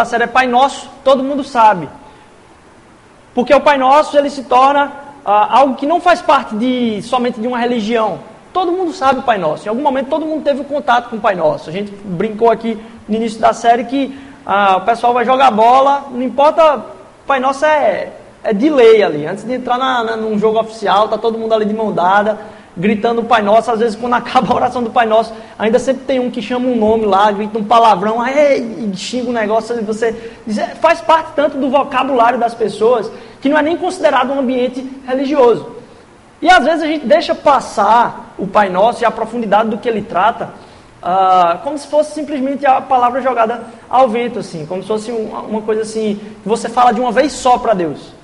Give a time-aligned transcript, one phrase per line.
[0.00, 1.86] da série é Pai Nosso, todo mundo sabe.
[3.34, 4.92] Porque o Pai Nosso ele se torna
[5.24, 8.18] ah, algo que não faz parte de somente de uma religião.
[8.50, 9.66] Todo mundo sabe o Pai Nosso.
[9.66, 11.68] Em algum momento todo mundo teve contato com o Pai Nosso.
[11.68, 16.06] A gente brincou aqui no início da série que ah, o pessoal vai jogar bola,
[16.10, 18.10] não importa, o Pai Nosso é,
[18.42, 19.26] é de lei ali.
[19.26, 22.38] Antes de entrar na, na, num jogo oficial, tá todo mundo ali de mão dada
[22.80, 23.70] gritando o Pai Nosso.
[23.70, 26.66] Às vezes, quando acaba a oração do Pai Nosso, ainda sempre tem um que chama
[26.66, 29.76] um nome lá, grita um palavrão, aí, xinga um negócio.
[29.84, 30.14] Você
[30.48, 34.84] é, faz parte tanto do vocabulário das pessoas que não é nem considerado um ambiente
[35.06, 35.76] religioso.
[36.42, 39.86] E às vezes a gente deixa passar o Pai Nosso e a profundidade do que
[39.86, 40.50] ele trata,
[41.02, 45.60] uh, como se fosse simplesmente a palavra jogada ao vento, assim, como se fosse uma
[45.60, 48.19] coisa assim, que você fala de uma vez só para Deus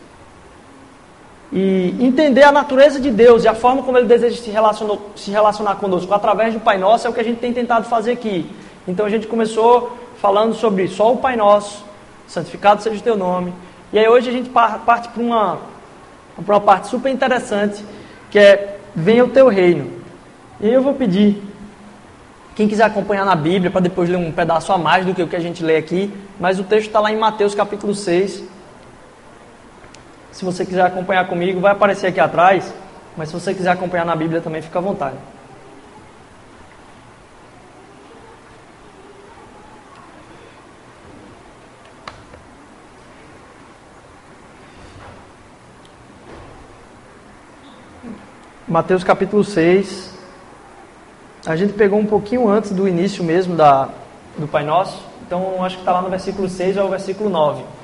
[1.52, 5.30] e entender a natureza de Deus e a forma como Ele deseja se relacionar, se
[5.30, 8.50] relacionar conosco através do Pai Nosso é o que a gente tem tentado fazer aqui.
[8.86, 11.84] Então a gente começou falando sobre só o Pai Nosso,
[12.26, 13.52] santificado seja o Teu nome.
[13.92, 15.58] E aí hoje a gente parte para uma,
[16.36, 17.84] uma parte super interessante,
[18.30, 19.90] que é venha o Teu reino.
[20.60, 21.42] E eu vou pedir,
[22.56, 25.28] quem quiser acompanhar na Bíblia, para depois ler um pedaço a mais do que o
[25.28, 28.42] que a gente lê aqui, mas o texto está lá em Mateus capítulo 6,
[30.36, 32.72] se você quiser acompanhar comigo, vai aparecer aqui atrás.
[33.16, 35.16] Mas se você quiser acompanhar na Bíblia também, fica à vontade.
[48.68, 50.14] Mateus capítulo 6.
[51.46, 53.88] A gente pegou um pouquinho antes do início mesmo da,
[54.36, 55.02] do Pai Nosso.
[55.26, 57.75] Então acho que está lá no versículo 6 ou o versículo 9.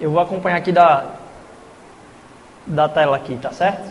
[0.00, 1.04] Eu vou acompanhar aqui da,
[2.66, 3.90] da tela aqui, tá certo?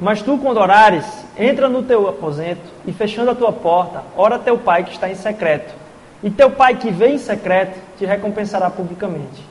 [0.00, 1.06] Mas tu, quando orares,
[1.38, 5.14] entra no teu aposento e fechando a tua porta, ora teu pai que está em
[5.14, 5.74] secreto.
[6.22, 9.48] E teu pai que vem em secreto te recompensará publicamente.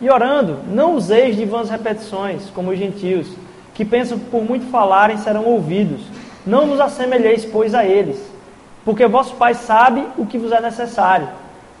[0.00, 3.28] E orando, não useis de vãs repetições, como os gentios,
[3.74, 6.00] que pensam que por muito falarem serão ouvidos.
[6.46, 8.18] Não vos assemelheis, pois, a eles,
[8.84, 11.28] porque vosso Pai sabe o que vos é necessário,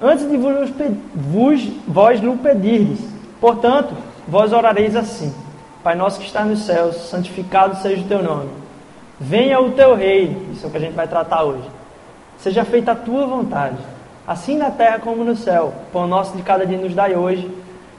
[0.02, 0.70] antes de vos,
[1.14, 3.17] vos vós lhe pedirdes.
[3.40, 3.94] Portanto,
[4.26, 5.34] vós orareis assim:
[5.82, 8.50] Pai nosso que está nos céus, santificado seja o teu nome.
[9.20, 11.68] Venha o teu reino, isso é o que a gente vai tratar hoje.
[12.38, 13.78] Seja feita a tua vontade,
[14.26, 15.72] assim na terra como no céu.
[15.92, 17.50] Pão nosso de cada dia nos dai hoje,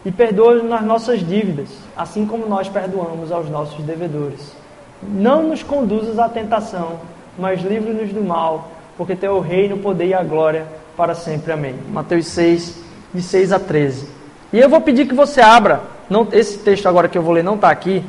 [0.06, 4.54] e perdoa-nos nas nossas dívidas, assim como nós perdoamos aos nossos devedores.
[5.02, 7.00] Não nos conduzas à tentação,
[7.38, 11.52] mas livre-nos do mal, porque teu reino, o poder e a glória para sempre.
[11.52, 11.76] Amém.
[11.92, 12.82] Mateus 6,
[13.14, 14.19] de 6 a 13.
[14.52, 17.44] E eu vou pedir que você abra, não, esse texto agora que eu vou ler
[17.44, 18.04] não está aqui,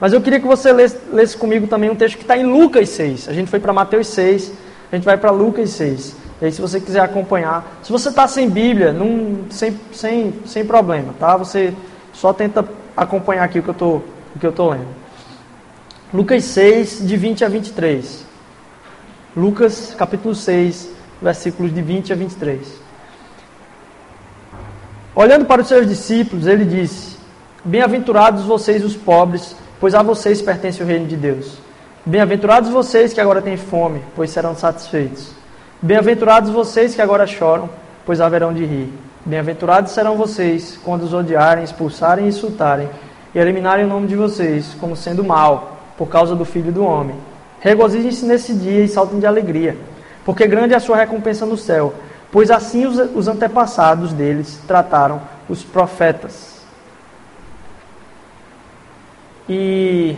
[0.00, 2.88] mas eu queria que você lesse, lesse comigo também um texto que está em Lucas
[2.90, 3.28] 6.
[3.28, 4.52] A gente foi para Mateus 6,
[4.90, 6.16] a gente vai para Lucas 6.
[6.42, 10.64] E aí, se você quiser acompanhar, se você está sem Bíblia, não, sem, sem, sem
[10.64, 11.36] problema, tá?
[11.36, 11.72] Você
[12.12, 14.02] só tenta acompanhar aqui o que eu tô,
[14.34, 14.88] o que eu tô lendo.
[16.12, 18.26] Lucas 6, de 20 a 23.
[19.36, 20.90] Lucas, capítulo 6,
[21.22, 22.83] versículos de 20 a 23.
[25.16, 27.16] Olhando para os seus discípulos, ele disse:
[27.64, 31.56] Bem-aventurados vocês, os pobres, pois a vocês pertence o reino de Deus.
[32.04, 35.30] Bem-aventurados vocês que agora têm fome, pois serão satisfeitos.
[35.80, 37.70] Bem-aventurados vocês que agora choram,
[38.04, 38.92] pois haverão de rir.
[39.24, 42.90] Bem-aventurados serão vocês quando os odiarem, expulsarem e insultarem,
[43.32, 47.14] e eliminarem o nome de vocês como sendo mal, por causa do Filho do Homem.
[47.60, 49.76] Regozijem-se nesse dia e saltem de alegria,
[50.24, 51.94] porque grande é a sua recompensa no céu
[52.34, 56.64] pois assim os, os antepassados deles trataram os profetas.
[59.48, 60.16] E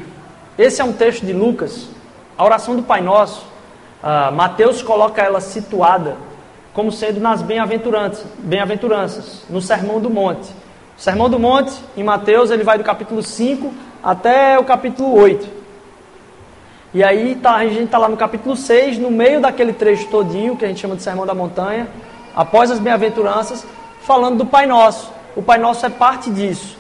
[0.57, 1.91] esse é um texto de Lucas,
[2.39, 3.47] a oração do Pai Nosso.
[4.03, 6.17] Uh, Mateus coloca ela situada
[6.73, 10.49] como sendo nas bem-aventuranças, bem-aventuranças, no Sermão do Monte.
[10.97, 15.56] O Sermão do Monte, em Mateus, ele vai do capítulo 5 até o capítulo 8.
[16.97, 20.57] E aí tá, a gente está lá no capítulo 6, no meio daquele trecho todinho,
[20.57, 21.87] que a gente chama de Sermão da Montanha,
[22.35, 23.67] após as bem-aventuranças,
[24.01, 25.13] falando do Pai Nosso.
[25.37, 26.79] O Pai Nosso é parte disso.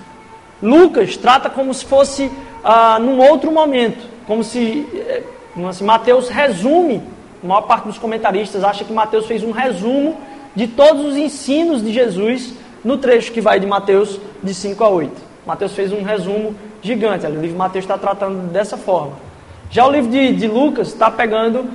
[0.62, 2.32] Lucas trata como se fosse
[2.64, 5.22] ah, num outro momento, como se eh,
[5.68, 7.02] assim, Mateus resume,
[7.44, 10.16] a maior parte dos comentaristas acha que Mateus fez um resumo
[10.54, 14.88] de todos os ensinos de Jesus no trecho que vai de Mateus de 5 a
[14.88, 15.12] 8.
[15.46, 19.25] Mateus fez um resumo gigante, o livro de Mateus está tratando dessa forma.
[19.70, 21.68] Já o livro de, de Lucas está pegando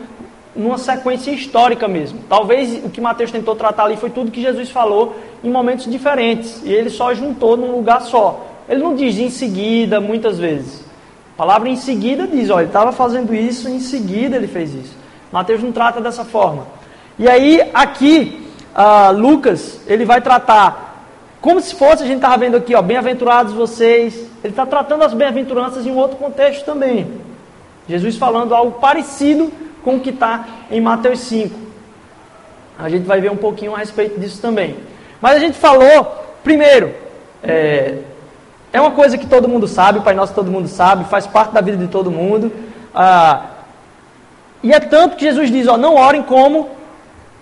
[0.55, 2.19] numa sequência histórica mesmo.
[2.27, 6.61] Talvez o que Mateus tentou tratar ali foi tudo que Jesus falou em momentos diferentes.
[6.63, 8.47] E ele só juntou num lugar só.
[8.67, 10.83] Ele não diz em seguida, muitas vezes.
[11.35, 14.95] A palavra em seguida diz, olha, ele estava fazendo isso, em seguida ele fez isso.
[15.31, 16.67] Mateus não trata dessa forma.
[17.17, 20.91] E aí, aqui, uh, Lucas, ele vai tratar
[21.41, 24.13] como se fosse, a gente estava vendo aqui, ó, bem-aventurados vocês.
[24.43, 27.07] Ele está tratando as bem-aventuranças em um outro contexto também.
[27.91, 29.51] Jesus falando algo parecido
[29.83, 31.53] com o que está em Mateus 5.
[32.79, 34.77] A gente vai ver um pouquinho a respeito disso também.
[35.19, 36.05] Mas a gente falou,
[36.41, 36.93] primeiro,
[37.43, 37.97] é,
[38.71, 41.53] é uma coisa que todo mundo sabe, o Pai Nosso todo mundo sabe, faz parte
[41.53, 42.51] da vida de todo mundo.
[42.95, 43.45] Ah,
[44.63, 46.69] e é tanto que Jesus diz: ó, não orem como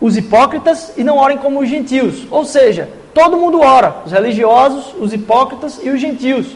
[0.02, 2.26] os hipócritas e não orem como os gentios.
[2.32, 6.48] Ou seja, todo mundo ora, os religiosos, os hipócritas e os gentios.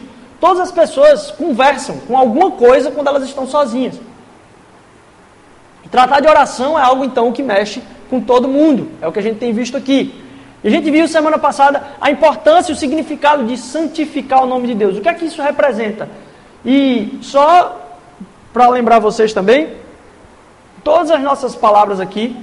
[0.44, 3.98] Todas as pessoas conversam com alguma coisa quando elas estão sozinhas.
[5.90, 9.22] Tratar de oração é algo então que mexe com todo mundo, é o que a
[9.22, 10.22] gente tem visto aqui.
[10.62, 14.66] E a gente viu semana passada a importância e o significado de santificar o nome
[14.66, 14.98] de Deus.
[14.98, 16.10] O que é que isso representa?
[16.62, 17.80] E só
[18.52, 19.70] para lembrar vocês também,
[20.84, 22.36] todas as nossas palavras aqui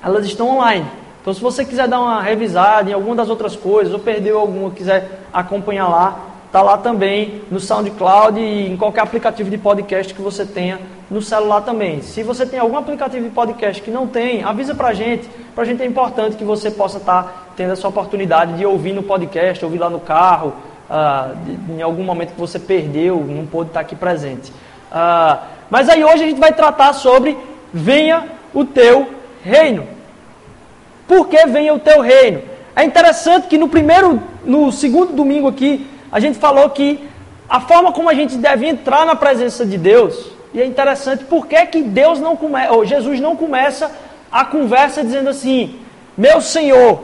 [0.00, 0.86] elas estão online.
[1.20, 4.70] Então, se você quiser dar uma revisada em alguma das outras coisas, ou perdeu alguma,
[4.70, 10.22] quiser acompanhar lá, está lá também no SoundCloud e em qualquer aplicativo de podcast que
[10.22, 10.78] você tenha
[11.10, 12.00] no celular também.
[12.00, 15.28] Se você tem algum aplicativo de podcast que não tem, avisa para a gente.
[15.52, 18.92] Para a gente é importante que você possa estar tá tendo essa oportunidade de ouvir
[18.92, 20.52] no podcast, ouvir lá no carro,
[20.88, 24.52] uh, de, em algum momento que você perdeu, não pôde estar tá aqui presente.
[24.92, 25.36] Uh,
[25.68, 27.36] mas aí hoje a gente vai tratar sobre
[27.72, 29.08] venha o teu
[29.42, 29.88] reino.
[31.08, 32.42] Por que venha o teu reino?
[32.76, 37.10] É interessante que no primeiro, no segundo domingo aqui, a gente falou que
[37.48, 41.48] a forma como a gente deve entrar na presença de Deus, e é interessante por
[41.48, 43.90] que, Deus não começa, ou Jesus não começa
[44.30, 45.80] a conversa dizendo assim,
[46.16, 47.02] meu Senhor,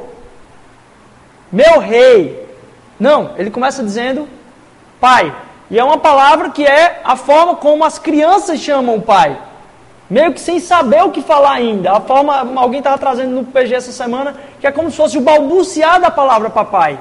[1.51, 2.49] meu rei.
[3.01, 4.29] Não, ele começa dizendo
[5.01, 5.35] Pai.
[5.69, 9.37] E é uma palavra que é a forma como as crianças chamam o Pai
[10.09, 11.93] meio que sem saber o que falar ainda.
[11.93, 15.21] A forma, alguém estava trazendo no PG essa semana, que é como se fosse o
[15.21, 16.99] balbuciar da palavra papai.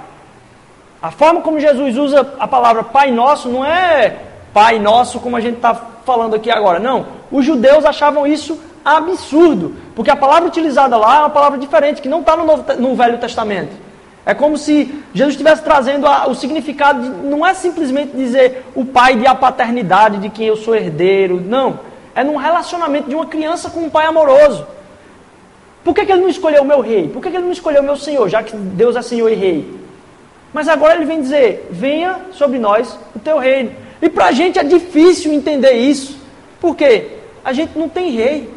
[1.01, 4.17] A forma como Jesus usa a palavra Pai Nosso não é
[4.53, 6.79] Pai Nosso como a gente está falando aqui agora.
[6.79, 7.05] Não.
[7.31, 12.09] Os judeus achavam isso absurdo, porque a palavra utilizada lá é uma palavra diferente, que
[12.09, 12.45] não está no,
[12.77, 13.71] no, Velho Testamento.
[14.25, 18.83] É como se Jesus estivesse trazendo a, o significado de, não é simplesmente dizer o
[18.85, 23.25] pai de a paternidade de quem eu sou herdeiro, não é num relacionamento de uma
[23.25, 24.67] criança com um pai amoroso.
[25.83, 27.07] Por que, que ele não escolheu o meu rei?
[27.07, 29.35] Por que, que ele não escolheu o meu senhor, já que Deus é senhor e
[29.35, 29.78] rei?
[30.53, 33.71] Mas agora ele vem dizer: venha sobre nós o teu reino.
[34.01, 36.17] E para a gente é difícil entender isso.
[36.59, 37.17] Por quê?
[37.43, 38.49] A gente não tem rei.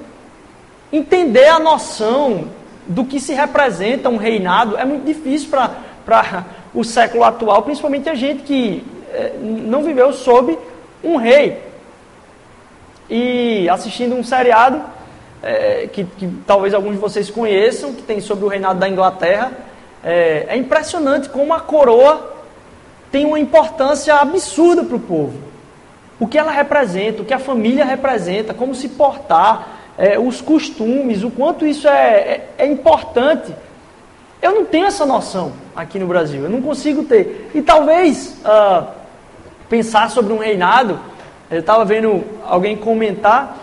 [0.93, 2.49] Entender a noção
[2.87, 6.45] do que se representa um reinado é muito difícil para
[6.75, 10.59] o século atual, principalmente a gente que é, não viveu sob
[11.03, 11.59] um rei
[13.09, 14.83] e assistindo um seriado
[15.43, 19.53] é, que, que, talvez alguns de vocês conheçam, que tem sobre o reinado da Inglaterra.
[20.03, 22.33] É, é impressionante como a coroa
[23.11, 25.39] tem uma importância absurda para o povo.
[26.19, 31.23] O que ela representa, o que a família representa, como se portar, é, os costumes,
[31.23, 33.55] o quanto isso é, é, é importante.
[34.41, 37.51] Eu não tenho essa noção aqui no Brasil, eu não consigo ter.
[37.55, 38.87] E talvez uh,
[39.69, 40.99] pensar sobre um reinado
[41.53, 43.59] eu estava vendo alguém comentar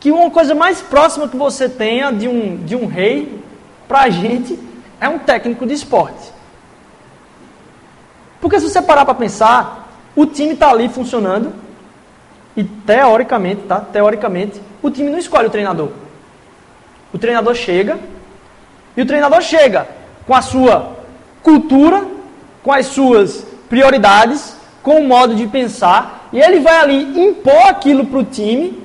[0.00, 3.38] que uma coisa mais próxima que você tenha de um, de um rei,
[3.86, 4.58] para a gente,
[5.00, 6.32] é um técnico de esporte.
[8.40, 11.52] Porque se você parar para pensar, o time está ali funcionando
[12.56, 13.80] e teoricamente, tá?
[13.80, 15.90] Teoricamente, o time não escolhe o treinador.
[17.12, 17.98] O treinador chega
[18.96, 19.88] e o treinador chega
[20.26, 20.96] com a sua
[21.42, 22.06] cultura,
[22.62, 28.06] com as suas prioridades, com o modo de pensar e ele vai ali impor aquilo
[28.06, 28.82] para o time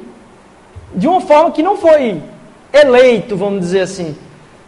[0.96, 2.22] de uma forma que não foi
[2.72, 4.15] eleito, vamos dizer assim.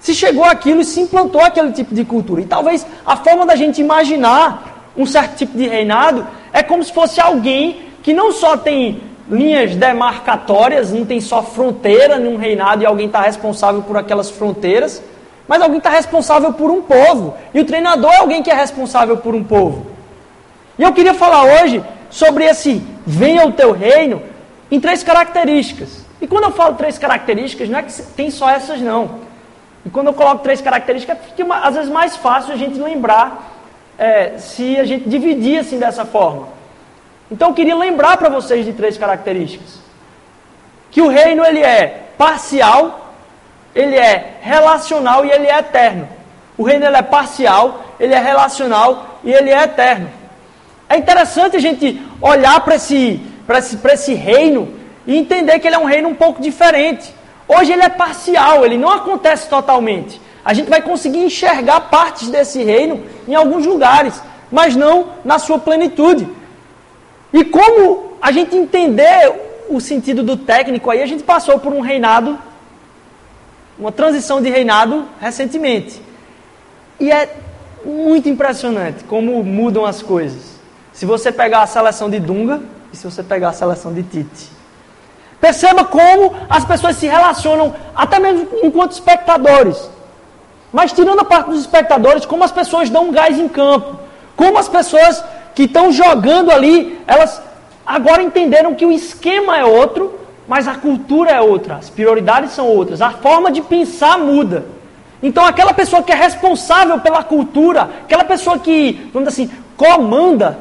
[0.06, 2.40] Se chegou aquilo e se implantou aquele tipo de cultura.
[2.40, 6.94] E talvez a forma da gente imaginar um certo tipo de reinado é como se
[6.94, 12.86] fosse alguém que não só tem linhas demarcatórias, não tem só fronteira num reinado e
[12.86, 15.02] alguém está responsável por aquelas fronteiras,
[15.48, 17.34] mas alguém está responsável por um povo.
[17.52, 19.88] E o treinador é alguém que é responsável por um povo.
[20.78, 24.22] E eu queria falar hoje sobre esse venha o teu reino
[24.70, 26.06] em três características.
[26.22, 29.25] E quando eu falo três características, não é que tem só essas não.
[29.86, 33.54] E quando eu coloco três características, fica às vezes mais fácil a gente lembrar
[33.98, 36.50] é, se a gente dividir assim dessa forma.
[37.32, 39.80] Então eu queria lembrar para vocês de três características.
[40.92, 43.14] Que o reino ele é parcial,
[43.74, 46.08] ele é relacional e ele é eterno.
[46.58, 50.10] O reino ele é parcial, ele é relacional e ele é eterno.
[50.90, 53.20] É interessante a gente olhar para esse,
[53.58, 54.74] esse, esse reino
[55.06, 57.14] e entender que ele é um reino um pouco diferente.
[57.48, 60.20] Hoje ele é parcial, ele não acontece totalmente.
[60.44, 64.22] A gente vai conseguir enxergar partes desse reino em alguns lugares,
[64.52, 66.28] mas não na sua plenitude.
[67.34, 69.34] E como a gente entender
[69.70, 72.38] o sentido do técnico aí, a gente passou por um reinado,
[73.78, 76.02] uma transição de reinado recentemente.
[77.00, 77.36] E é
[77.84, 80.56] muito impressionante como mudam as coisas.
[80.94, 82.62] Se você pegar a seleção de Dunga
[82.94, 84.55] e se você pegar a seleção de Tite.
[85.46, 89.78] Perceba como as pessoas se relacionam, até mesmo enquanto espectadores.
[90.74, 94.00] Mas tirando a parte dos espectadores, como as pessoas dão um gás em campo.
[94.36, 95.24] Como as pessoas
[95.54, 97.40] que estão jogando ali, elas
[97.86, 102.66] agora entenderam que o esquema é outro, mas a cultura é outra, as prioridades são
[102.68, 104.66] outras, a forma de pensar muda.
[105.22, 110.58] Então aquela pessoa que é responsável pela cultura, aquela pessoa que, vamos dizer assim, comanda,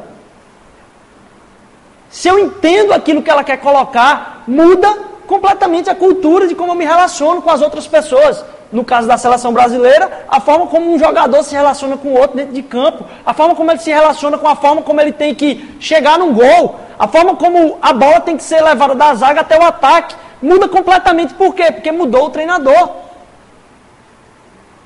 [2.14, 4.88] se eu entendo aquilo que ela quer colocar, muda
[5.26, 8.44] completamente a cultura de como eu me relaciono com as outras pessoas.
[8.70, 12.36] No caso da seleção brasileira, a forma como um jogador se relaciona com o outro
[12.36, 15.34] dentro de campo, a forma como ele se relaciona com a forma como ele tem
[15.34, 19.40] que chegar num gol, a forma como a bola tem que ser levada da zaga
[19.40, 21.34] até o ataque, muda completamente.
[21.34, 21.72] Por quê?
[21.72, 22.90] Porque mudou o treinador.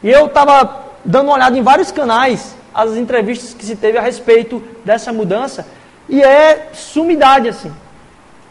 [0.03, 4.01] E eu estava dando uma olhada em vários canais, as entrevistas que se teve a
[4.01, 5.67] respeito dessa mudança,
[6.09, 7.73] e é sumidade assim.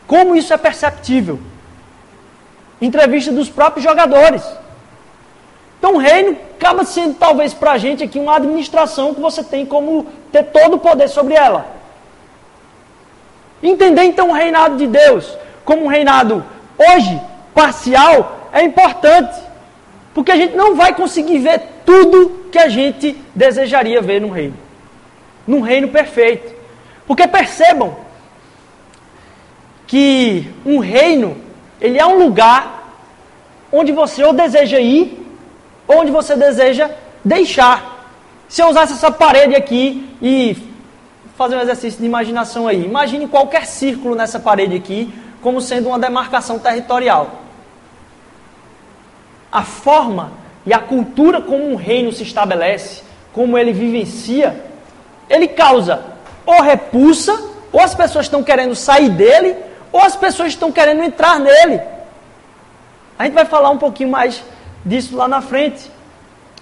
[0.05, 1.39] Como isso é perceptível?
[2.81, 4.43] Entrevista dos próprios jogadores.
[5.77, 9.65] Então o reino acaba sendo talvez para a gente aqui uma administração que você tem
[9.65, 11.65] como ter todo o poder sobre ela.
[13.61, 16.43] Entender então o reinado de Deus como um reinado
[16.77, 17.19] hoje
[17.53, 19.47] parcial é importante.
[20.13, 24.55] Porque a gente não vai conseguir ver tudo que a gente desejaria ver no reino.
[25.45, 26.56] Num reino perfeito.
[27.07, 27.95] Porque percebam
[29.87, 31.37] que um reino,
[31.79, 32.93] ele é um lugar
[33.71, 35.25] onde você ou deseja ir,
[35.87, 36.89] ou onde você deseja
[37.23, 38.11] deixar.
[38.49, 40.57] Se eu usasse essa parede aqui e
[41.37, 45.99] fazer um exercício de imaginação aí, imagine qualquer círculo nessa parede aqui como sendo uma
[45.99, 47.43] demarcação territorial.
[49.49, 50.31] A forma
[50.65, 54.61] e a cultura como um reino se estabelece, como ele vivencia,
[55.29, 56.16] ele causa
[56.47, 57.37] ou repulsa,
[57.73, 59.57] ou as pessoas estão querendo sair dele,
[59.91, 61.81] ou as pessoas estão querendo entrar nele.
[63.19, 64.41] A gente vai falar um pouquinho mais
[64.85, 65.91] disso lá na frente.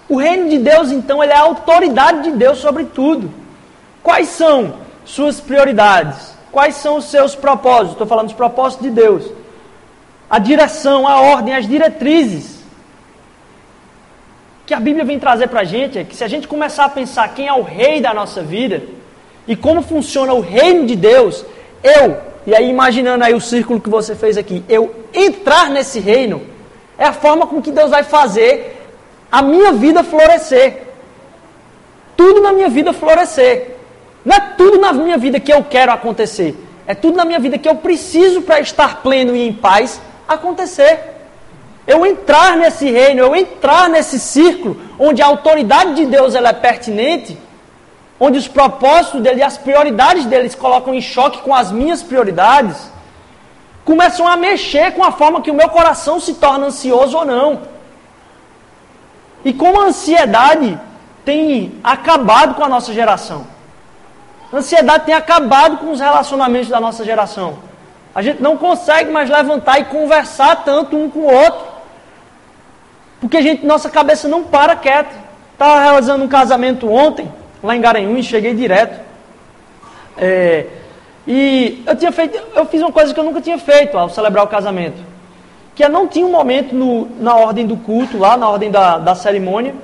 [0.08, 3.30] O reino de Deus, então, ele é a autoridade de Deus sobre tudo.
[4.02, 4.74] Quais são
[5.04, 6.34] suas prioridades?
[6.50, 7.92] Quais são os seus propósitos?
[7.92, 9.24] Estou falando dos propósitos de Deus.
[10.28, 12.56] A direção, a ordem, as diretrizes.
[14.64, 16.88] Que a Bíblia vem trazer para a gente é que se a gente começar a
[16.88, 18.82] pensar quem é o rei da nossa vida,
[19.46, 21.44] e como funciona o reino de Deus,
[21.82, 26.42] eu, e aí imaginando aí o círculo que você fez aqui, eu entrar nesse reino,
[26.98, 28.76] é a forma com que Deus vai fazer
[29.30, 30.82] a minha vida florescer.
[32.16, 33.76] Tudo na minha vida florescer.
[34.24, 36.56] Não é tudo na minha vida que eu quero acontecer.
[36.86, 40.98] É tudo na minha vida que eu preciso para estar pleno e em paz acontecer.
[41.86, 46.52] Eu entrar nesse reino, eu entrar nesse círculo onde a autoridade de Deus ela é
[46.52, 47.38] pertinente,
[48.18, 52.02] onde os propósitos dele e as prioridades dele se colocam em choque com as minhas
[52.02, 52.90] prioridades,
[53.84, 57.60] começam a mexer com a forma que o meu coração se torna ansioso ou não.
[59.44, 60.78] E como a ansiedade
[61.24, 63.46] tem acabado com a nossa geração.
[64.52, 67.58] A ansiedade tem acabado com os relacionamentos da nossa geração.
[68.14, 71.66] A gente não consegue mais levantar e conversar tanto um com o outro.
[73.20, 75.14] Porque a gente, nossa cabeça não para quieta.
[75.52, 77.30] Estava realizando um casamento ontem
[77.62, 79.00] lá em Garanhuns, cheguei direto.
[80.16, 80.66] É,
[81.26, 84.44] e eu tinha feito, eu fiz uma coisa que eu nunca tinha feito ao celebrar
[84.44, 85.02] o casamento.
[85.74, 88.98] Que é não tinha um momento no, na ordem do culto, lá na ordem da,
[88.98, 89.74] da cerimônia,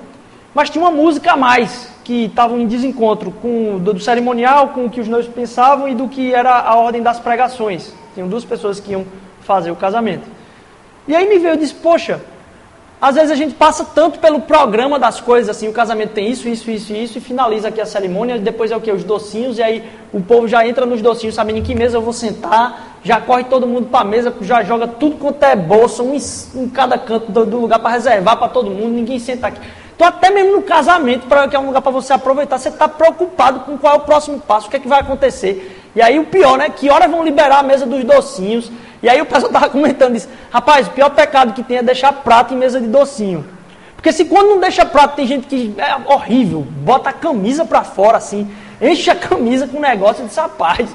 [0.54, 4.86] mas tinha uma música a mais, que estava em desencontro com do, do, cerimonial, com
[4.86, 7.92] o que os noivos pensavam e do que era a ordem das pregações.
[8.14, 9.04] Tinham duas pessoas que iam
[9.40, 10.28] fazer o casamento.
[11.06, 12.20] E aí me veio e disse, poxa,
[13.02, 16.48] às vezes a gente passa tanto pelo programa das coisas, assim, o casamento tem isso,
[16.48, 18.92] isso, isso, isso, e finaliza aqui a cerimônia, depois é o que?
[18.92, 19.82] Os docinhos, e aí
[20.12, 23.42] o povo já entra nos docinhos, sabendo em que mesa eu vou sentar, já corre
[23.42, 27.32] todo mundo para a mesa, já joga tudo quanto é bolsa, um em, cada canto
[27.32, 29.60] do, do lugar para reservar para todo mundo, ninguém senta aqui.
[29.96, 32.86] Então até mesmo no casamento, para que é um lugar para você aproveitar, você está
[32.86, 35.82] preocupado com qual é o próximo passo, o que é que vai acontecer.
[35.96, 36.70] E aí o pior, né?
[36.70, 38.70] Que horas vão liberar a mesa dos docinhos,
[39.02, 40.28] e aí o pessoal estava comentando isso.
[40.50, 43.44] Rapaz, o pior pecado que tem é deixar prato em mesa de docinho.
[43.96, 47.84] Porque se quando não deixa prato, tem gente que é horrível, bota a camisa para
[47.84, 50.88] fora assim, enche a camisa com negócio de rapaz.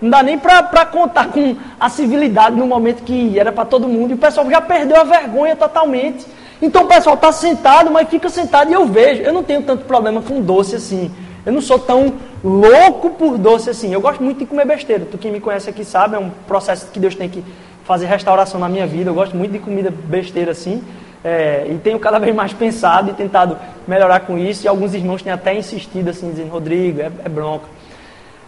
[0.00, 4.10] Não dá nem para contar com a civilidade no momento que era para todo mundo.
[4.10, 6.26] E o pessoal já perdeu a vergonha totalmente.
[6.60, 9.22] Então o pessoal está sentado, mas fica sentado e eu vejo.
[9.22, 11.08] Eu não tenho tanto problema com doce assim.
[11.44, 13.92] Eu não sou tão louco por doce assim.
[13.92, 15.06] Eu gosto muito de comer besteira.
[15.10, 17.44] Tu quem me conhece aqui sabe, é um processo que Deus tem que
[17.84, 19.10] fazer restauração na minha vida.
[19.10, 20.82] Eu gosto muito de comida besteira assim.
[21.24, 24.64] É, e tenho cada vez mais pensado e tentado melhorar com isso.
[24.64, 27.66] E alguns irmãos têm até insistido assim, dizendo, Rodrigo, é, é bronca.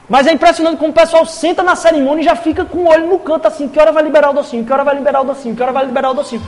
[0.09, 3.09] Mas é impressionante como o pessoal senta na cerimônia e já fica com o olho
[3.09, 5.57] no canto assim, que hora vai liberar o docinho, que hora vai liberar o docinho,
[5.57, 6.43] que hora vai liberar o docinho.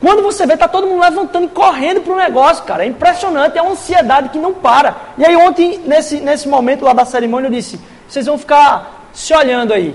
[0.00, 2.84] Quando você vê, tá todo mundo levantando e correndo para o negócio, cara.
[2.84, 4.96] É impressionante, é uma ansiedade que não para.
[5.18, 7.78] E aí ontem, nesse, nesse momento lá da cerimônia, eu disse,
[8.08, 9.94] vocês vão ficar se olhando aí.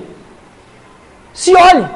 [1.34, 1.90] Se olhem.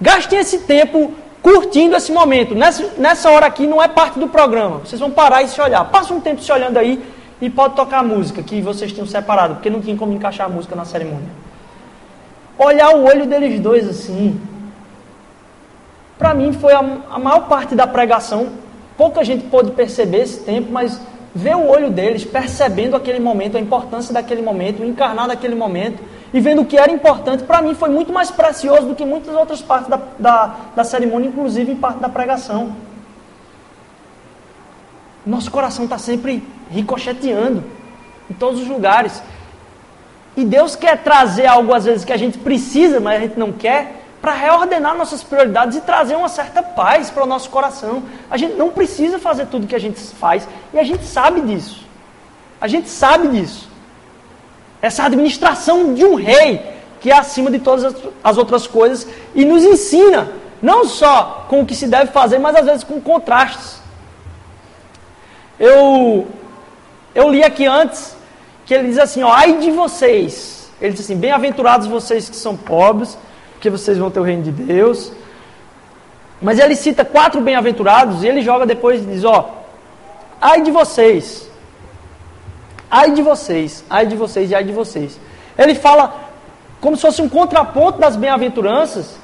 [0.00, 2.54] Gastem esse tempo curtindo esse momento.
[2.54, 4.78] Nessa, nessa hora aqui não é parte do programa.
[4.78, 5.84] Vocês vão parar e se olhar.
[5.84, 7.04] Passa um tempo se olhando aí
[7.40, 10.48] e pode tocar a música que vocês tinham separado, porque não tinha como encaixar a
[10.48, 11.28] música na cerimônia.
[12.56, 14.40] Olhar o olho deles dois assim.
[16.22, 16.78] Para mim foi a,
[17.10, 18.50] a maior parte da pregação.
[18.96, 21.00] Pouca gente pôde perceber esse tempo, mas
[21.34, 26.00] ver o olho deles, percebendo aquele momento, a importância daquele momento, encarnar daquele momento,
[26.32, 29.34] e vendo o que era importante, para mim foi muito mais precioso do que muitas
[29.34, 32.76] outras partes da, da, da cerimônia, inclusive em parte da pregação.
[35.26, 37.64] Nosso coração está sempre ricocheteando
[38.30, 39.20] em todos os lugares.
[40.36, 43.50] E Deus quer trazer algo, às vezes, que a gente precisa, mas a gente não
[43.50, 48.04] quer, para reordenar nossas prioridades e trazer uma certa paz para o nosso coração.
[48.30, 51.84] A gente não precisa fazer tudo que a gente faz e a gente sabe disso.
[52.60, 53.68] A gente sabe disso.
[54.80, 56.64] Essa administração de um rei
[57.00, 60.30] que é acima de todas as outras coisas e nos ensina
[60.62, 63.82] não só com o que se deve fazer, mas às vezes com contrastes.
[65.58, 66.28] Eu
[67.12, 68.16] eu li aqui antes
[68.64, 70.70] que ele diz assim, ó, ai de vocês.
[70.80, 73.18] Ele diz assim, bem-aventurados vocês que são pobres,
[73.62, 75.12] porque vocês vão ter o reino de Deus.
[76.40, 79.62] Mas ele cita quatro bem-aventurados e ele joga depois e diz, ó,
[80.40, 81.48] ai de vocês
[82.92, 85.18] ai de vocês, ai de vocês e ai de vocês.
[85.56, 86.14] Ele fala
[86.78, 89.16] como se fosse um contraponto das bem-aventuranças,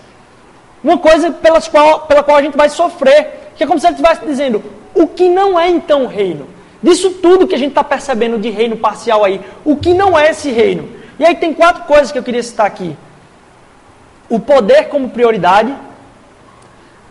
[0.83, 3.97] uma coisa pelas qual, pela qual a gente vai sofrer, que é como se ele
[3.97, 4.63] estivesse dizendo,
[4.95, 6.47] o que não é então o reino?
[6.83, 10.31] Disso tudo que a gente está percebendo de reino parcial aí, o que não é
[10.31, 10.89] esse reino?
[11.19, 12.97] E aí tem quatro coisas que eu queria citar aqui.
[14.29, 15.75] O poder como prioridade,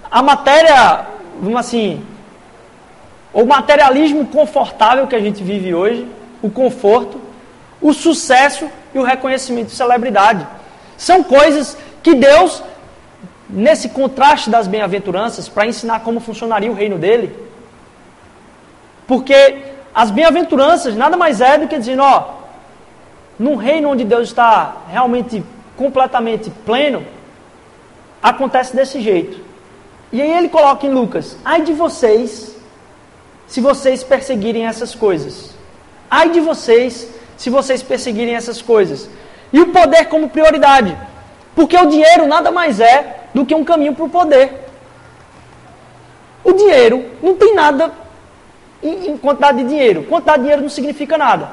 [0.09, 1.05] a matéria,
[1.41, 2.05] vamos assim,
[3.33, 6.07] o materialismo confortável que a gente vive hoje,
[6.41, 7.19] o conforto,
[7.81, 10.45] o sucesso e o reconhecimento de celebridade.
[10.97, 12.63] São coisas que Deus,
[13.49, 17.35] nesse contraste das bem-aventuranças, para ensinar como funcionaria o reino dele.
[19.07, 19.57] Porque
[19.93, 22.37] as bem-aventuranças nada mais é do que dizendo, ó,
[23.37, 25.43] num reino onde Deus está realmente
[25.77, 27.05] completamente pleno,
[28.21, 29.39] acontece desse jeito.
[30.11, 32.55] E aí ele coloca em Lucas: ai de vocês
[33.47, 35.55] se vocês perseguirem essas coisas.
[36.09, 39.09] Ai de vocês se vocês perseguirem essas coisas.
[39.53, 40.97] E o poder como prioridade.
[41.55, 44.65] Porque o dinheiro nada mais é do que um caminho para o poder.
[46.43, 47.91] O dinheiro não tem nada
[48.81, 50.03] em, quantidade de dinheiro.
[50.03, 51.49] Quantidade de dinheiro não significa nada.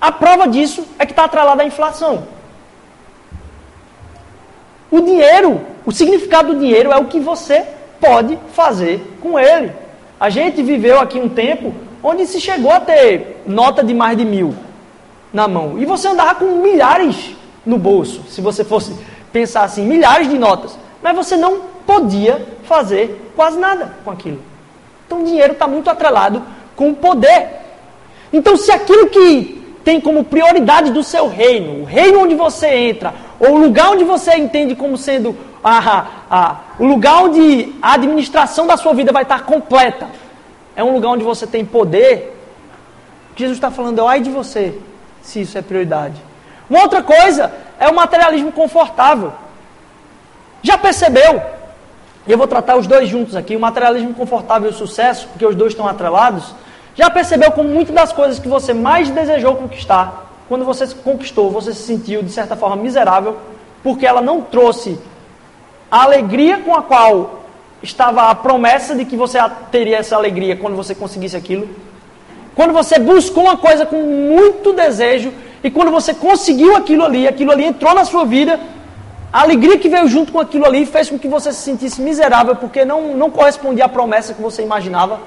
[0.00, 2.26] A prova disso é que está atrelada à inflação.
[4.90, 7.64] O dinheiro, o significado do dinheiro é o que você
[8.00, 9.72] pode fazer com ele.
[10.18, 14.24] A gente viveu aqui um tempo onde se chegou a ter nota de mais de
[14.24, 14.54] mil
[15.32, 15.78] na mão.
[15.78, 18.94] E você andava com milhares no bolso, se você fosse
[19.32, 20.78] pensar assim, milhares de notas.
[21.02, 24.40] Mas você não podia fazer quase nada com aquilo.
[25.06, 26.42] Então o dinheiro está muito atrelado
[26.74, 27.48] com o poder.
[28.32, 33.14] Então, se aquilo que tem como prioridade do seu reino, o reino onde você entra,
[33.38, 38.66] ou o lugar onde você entende como sendo a, a, o lugar onde a administração
[38.66, 40.06] da sua vida vai estar completa,
[40.74, 42.34] é um lugar onde você tem poder,
[43.34, 44.78] Jesus está falando, ai de você,
[45.22, 46.14] se isso é prioridade.
[46.68, 49.32] Uma outra coisa é o materialismo confortável.
[50.62, 51.42] Já percebeu?
[52.26, 55.46] E eu vou tratar os dois juntos aqui, o materialismo confortável e o sucesso, porque
[55.46, 56.54] os dois estão atrelados.
[56.94, 61.72] Já percebeu como muitas das coisas que você mais desejou conquistar, quando você conquistou, você
[61.72, 63.36] se sentiu de certa forma miserável,
[63.82, 64.98] porque ela não trouxe
[65.90, 67.44] a alegria com a qual
[67.82, 69.38] estava a promessa de que você
[69.70, 71.68] teria essa alegria quando você conseguisse aquilo.
[72.54, 75.32] Quando você buscou uma coisa com muito desejo
[75.62, 78.58] e quando você conseguiu aquilo ali, aquilo ali entrou na sua vida,
[79.32, 82.56] a alegria que veio junto com aquilo ali fez com que você se sentisse miserável
[82.56, 85.20] porque não, não correspondia à promessa que você imaginava.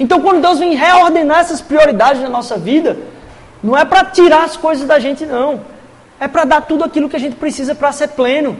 [0.00, 2.96] Então, quando Deus vem reordenar essas prioridades na nossa vida,
[3.62, 5.60] Não é para tirar as coisas da gente, não.
[6.18, 8.58] É para dar tudo aquilo que a gente precisa para ser pleno.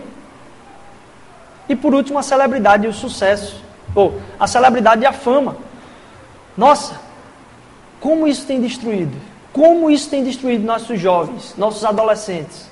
[1.68, 3.62] E por último, a celebridade e o sucesso.
[3.94, 5.56] Ou a celebridade e a fama.
[6.56, 7.00] Nossa,
[7.98, 9.16] como isso tem destruído?
[9.52, 12.68] Como isso tem destruído nossos jovens, nossos adolescentes?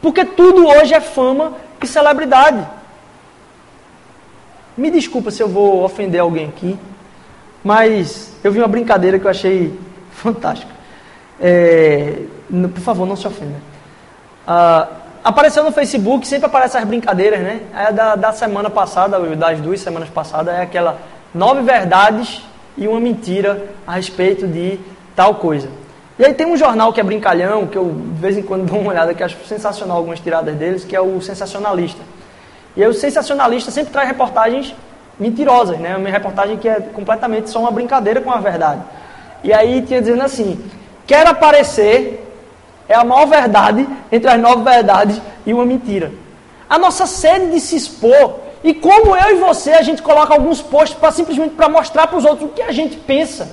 [0.00, 2.66] Porque tudo hoje é fama e celebridade.
[4.76, 6.78] Me desculpa se eu vou ofender alguém aqui,
[7.66, 9.76] mas eu vi uma brincadeira que eu achei
[10.12, 10.70] fantástica.
[11.40, 13.56] É, por favor, não se ofenda.
[14.46, 14.86] Ah,
[15.24, 17.62] apareceu no Facebook, sempre aparecem as brincadeiras, né?
[17.76, 20.98] É da, da semana passada, das duas semanas passadas, é aquela
[21.34, 22.40] nove verdades
[22.76, 24.78] e uma mentira a respeito de
[25.16, 25.68] tal coisa.
[26.20, 28.78] E aí tem um jornal que é brincalhão, que eu de vez em quando dou
[28.78, 32.00] uma olhada, que acho sensacional algumas tiradas deles, que é o Sensacionalista.
[32.76, 34.72] E aí o Sensacionalista sempre traz reportagens
[35.18, 35.96] mentirosas, né?
[35.96, 38.82] Uma reportagem que é completamente só uma brincadeira com a verdade.
[39.42, 40.62] E aí tinha dizendo assim,
[41.06, 42.22] quer aparecer
[42.88, 46.12] é a maior verdade entre as nove verdades e uma mentira.
[46.68, 50.62] A nossa sede de se expor e como eu e você a gente coloca alguns
[50.62, 53.48] posts para simplesmente para mostrar para os outros o que a gente pensa.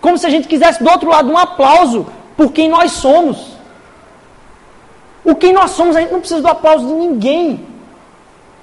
[0.00, 3.54] Como se a gente quisesse do outro lado um aplauso por quem nós somos.
[5.24, 7.66] O quem nós somos, a gente não precisa do aplauso de ninguém.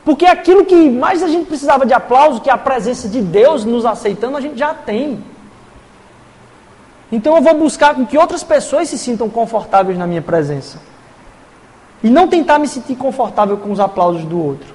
[0.03, 3.63] Porque aquilo que mais a gente precisava de aplauso, que é a presença de Deus
[3.63, 5.23] nos aceitando, a gente já tem.
[7.11, 10.79] Então eu vou buscar com que outras pessoas se sintam confortáveis na minha presença.
[12.03, 14.73] E não tentar me sentir confortável com os aplausos do outro.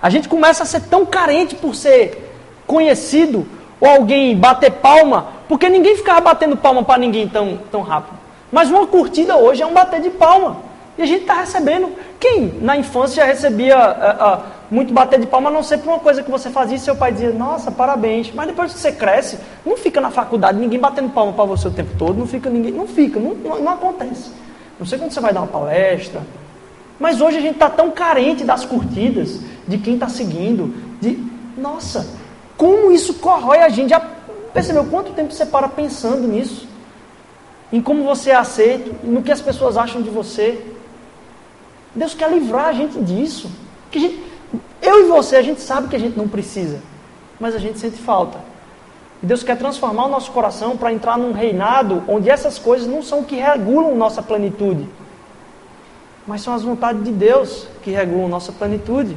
[0.00, 2.32] A gente começa a ser tão carente por ser
[2.66, 3.46] conhecido
[3.80, 8.16] ou alguém bater palma, porque ninguém ficava batendo palma para ninguém tão, tão rápido.
[8.50, 10.65] Mas uma curtida hoje é um bater de palma.
[10.98, 11.92] E a gente está recebendo.
[12.18, 15.90] Quem na infância já recebia uh, uh, muito bater de palma, a não ser por
[15.90, 18.32] uma coisa que você fazia e seu pai dizia, nossa, parabéns.
[18.34, 21.70] Mas depois que você cresce, não fica na faculdade ninguém batendo palma para você o
[21.70, 22.72] tempo todo, não fica ninguém.
[22.72, 24.30] Não fica, não, não, não acontece.
[24.78, 26.22] Não sei quando você vai dar uma palestra.
[26.98, 31.18] Mas hoje a gente está tão carente das curtidas, de quem está seguindo, de.
[31.58, 32.06] Nossa,
[32.56, 33.90] como isso corrói a gente.
[33.90, 34.00] Já
[34.52, 36.66] percebeu quanto tempo você para pensando nisso?
[37.70, 40.75] Em como você é aceito, no que as pessoas acham de você.
[41.96, 43.50] Deus quer livrar a gente disso.
[43.90, 44.22] Que gente,
[44.82, 46.78] eu e você, a gente sabe que a gente não precisa,
[47.40, 48.38] mas a gente sente falta.
[49.22, 53.20] Deus quer transformar o nosso coração para entrar num reinado onde essas coisas não são
[53.20, 54.86] o que regulam nossa plenitude,
[56.26, 59.16] mas são as vontades de Deus que regulam nossa plenitude.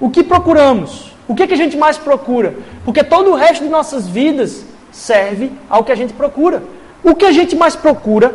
[0.00, 1.12] O que procuramos?
[1.28, 2.56] O que, que a gente mais procura?
[2.84, 6.64] Porque todo o resto de nossas vidas serve ao que a gente procura.
[7.04, 8.34] O que a gente mais procura,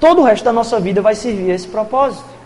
[0.00, 2.38] todo o resto da nossa vida vai servir a esse propósito.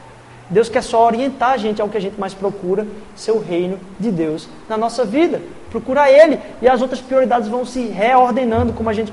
[0.51, 2.87] Deus quer só orientar a gente ao que a gente mais procura,
[3.17, 5.41] ser o reino de Deus na nossa vida.
[5.71, 9.12] Procura Ele e as outras prioridades vão se reordenando, como a gente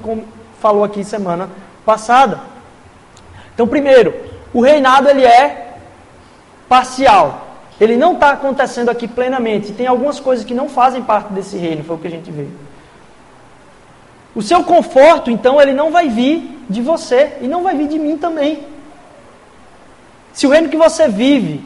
[0.59, 1.49] falou aqui semana
[1.85, 2.41] passada.
[3.53, 4.13] Então, primeiro,
[4.53, 5.77] o reinado ele é
[6.67, 7.47] parcial.
[7.79, 9.71] Ele não está acontecendo aqui plenamente.
[9.71, 12.49] Tem algumas coisas que não fazem parte desse reino, foi o que a gente viu.
[14.35, 17.97] O seu conforto, então, ele não vai vir de você e não vai vir de
[17.97, 18.63] mim também.
[20.31, 21.63] Se o reino que você vive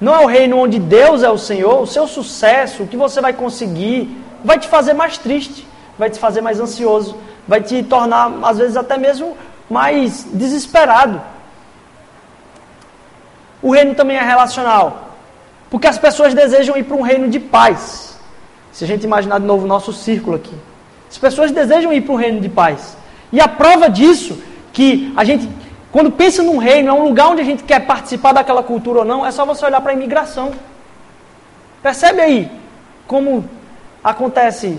[0.00, 3.20] não é o reino onde Deus é o Senhor, o seu sucesso, o que você
[3.20, 5.66] vai conseguir, vai te fazer mais triste,
[5.98, 9.36] vai te fazer mais ansioso, vai te tornar, às vezes, até mesmo
[9.68, 11.20] mais desesperado.
[13.60, 15.16] O reino também é relacional,
[15.68, 18.16] porque as pessoas desejam ir para um reino de paz.
[18.72, 20.54] Se a gente imaginar de novo o nosso círculo aqui,
[21.08, 22.96] as pessoas desejam ir para um reino de paz.
[23.32, 24.42] E a prova disso,
[24.72, 25.48] que a gente
[25.90, 29.04] quando pensa num reino, é um lugar onde a gente quer participar daquela cultura ou
[29.04, 30.52] não, é só você olhar para a imigração.
[31.82, 32.50] Percebe aí
[33.06, 33.48] como
[34.04, 34.78] acontece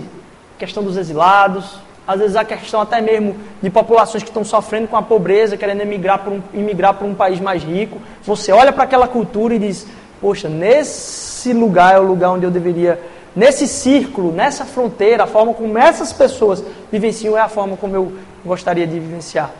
[0.56, 4.86] a questão dos exilados, às vezes a questão até mesmo de populações que estão sofrendo
[4.86, 8.00] com a pobreza, querendo emigrar para um, emigrar para um país mais rico.
[8.22, 9.86] Você olha para aquela cultura e diz:
[10.20, 13.00] Poxa, nesse lugar é o lugar onde eu deveria,
[13.34, 18.12] nesse círculo, nessa fronteira, a forma como essas pessoas vivenciam é a forma como eu
[18.44, 19.50] gostaria de vivenciar.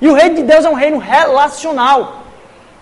[0.00, 2.22] E o reino de Deus é um reino relacional.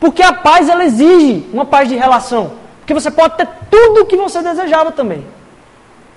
[0.00, 2.52] Porque a paz ela exige uma paz de relação.
[2.80, 5.26] Porque você pode ter tudo o que você desejava também.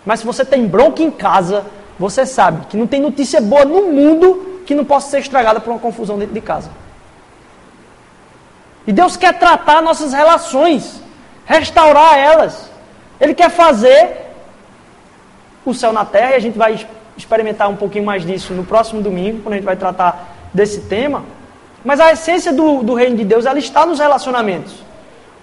[0.05, 1.65] Mas se você tem bronca em casa,
[1.99, 5.71] você sabe que não tem notícia boa no mundo que não possa ser estragada por
[5.71, 6.69] uma confusão dentro de casa.
[8.87, 11.01] E Deus quer tratar nossas relações,
[11.45, 12.70] restaurar elas.
[13.21, 14.31] Ele quer fazer
[15.63, 16.83] o céu na terra, e a gente vai
[17.15, 21.23] experimentar um pouquinho mais disso no próximo domingo, quando a gente vai tratar desse tema,
[21.85, 24.73] mas a essência do, do reino de Deus ela está nos relacionamentos.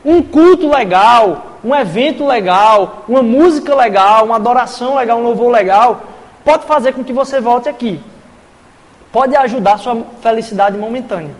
[0.05, 6.03] Um culto legal, um evento legal, uma música legal, uma adoração legal, um louvor legal,
[6.45, 8.01] pode fazer com que você volte aqui.
[9.13, 11.35] Pode ajudar sua felicidade momentânea.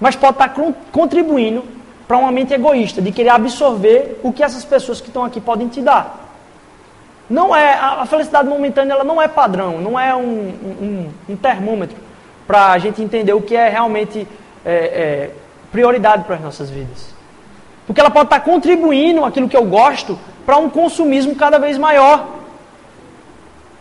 [0.00, 0.54] Mas pode estar
[0.90, 1.64] contribuindo
[2.06, 5.68] para uma mente egoísta, de querer absorver o que essas pessoas que estão aqui podem
[5.68, 6.22] te dar.
[7.28, 11.96] Não é a, felicidade momentânea, ela não é padrão, não é um, um, um termômetro
[12.46, 14.26] para a gente entender o que é realmente
[14.64, 15.30] é, é,
[15.70, 17.14] prioridade para as nossas vidas.
[17.86, 22.26] Porque ela pode estar contribuindo aquilo que eu gosto para um consumismo cada vez maior.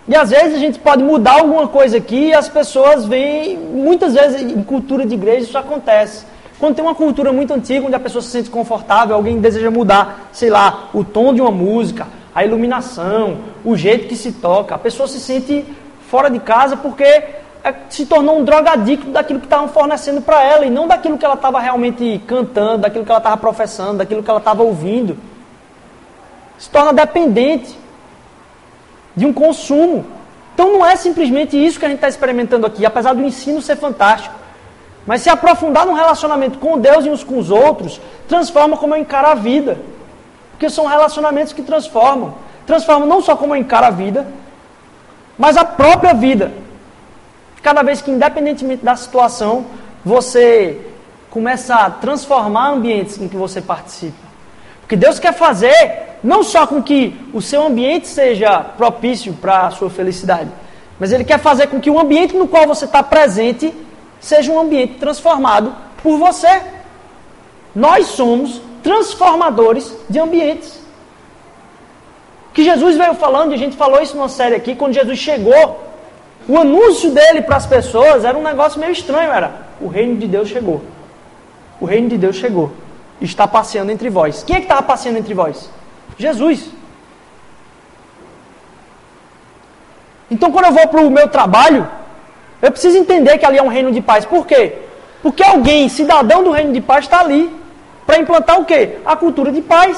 [0.08, 4.14] E às vezes a gente pode mudar alguma coisa aqui e as pessoas veem, muitas
[4.14, 6.26] vezes em cultura de igreja isso acontece.
[6.62, 10.30] Quando tem uma cultura muito antiga, onde a pessoa se sente confortável, alguém deseja mudar,
[10.32, 14.78] sei lá, o tom de uma música, a iluminação, o jeito que se toca, a
[14.78, 15.66] pessoa se sente
[16.08, 20.64] fora de casa porque é, se tornou um drogadicto daquilo que estavam fornecendo para ela
[20.64, 24.30] e não daquilo que ela estava realmente cantando, daquilo que ela estava professando, daquilo que
[24.30, 25.18] ela estava ouvindo.
[26.60, 27.76] Se torna dependente
[29.16, 30.06] de um consumo.
[30.54, 33.78] Então não é simplesmente isso que a gente está experimentando aqui, apesar do ensino ser
[33.78, 34.41] fantástico.
[35.06, 39.02] Mas se aprofundar no relacionamento com Deus e uns com os outros, transforma como eu
[39.02, 39.80] encaro a vida.
[40.52, 42.36] Porque são relacionamentos que transformam.
[42.68, 44.28] Transformam não só como eu encaro a vida,
[45.38, 46.52] mas a própria vida.
[47.64, 49.66] Cada vez que, independentemente da situação,
[50.06, 50.80] você
[51.30, 54.18] começa a transformar ambientes em que você participa.
[54.82, 59.72] Porque Deus quer fazer não só com que o seu ambiente seja propício para a
[59.72, 60.52] sua felicidade,
[61.00, 63.74] mas Ele quer fazer com que o ambiente no qual você está presente
[64.22, 66.62] seja um ambiente transformado por você.
[67.76, 70.80] Nós somos transformadores de ambientes.
[72.54, 75.92] Que Jesus veio falando, e a gente falou isso numa série aqui, quando Jesus chegou,
[76.48, 80.28] o anúncio dele para as pessoas era um negócio meio estranho, era o reino de
[80.28, 80.82] Deus chegou.
[81.80, 82.72] O reino de Deus chegou.
[83.20, 84.44] Está passeando entre vós.
[84.44, 85.70] Quem é que estava passeando entre vós?
[86.18, 86.70] Jesus.
[90.30, 91.88] Então quando eu vou para o meu trabalho,
[92.62, 94.26] eu preciso entender que ali é um reino de paz.
[94.26, 94.74] Por quê?
[95.22, 97.54] Porque alguém, cidadão do reino de paz, está ali
[98.06, 98.98] para implantar o quê?
[99.06, 99.98] A cultura de paz.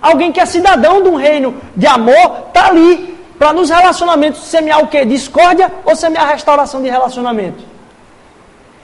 [0.00, 4.82] Alguém que é cidadão de um reino de amor, está ali para nos relacionamentos semear
[4.82, 5.04] o quê?
[5.04, 7.62] Discórdia ou semear restauração de relacionamento?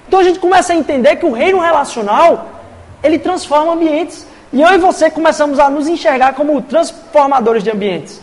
[0.06, 2.48] Então a gente começa a entender que o reino relacional,
[3.02, 4.26] ele transforma ambientes.
[4.52, 8.20] E eu e você começamos a nos enxergar como transformadores de ambientes.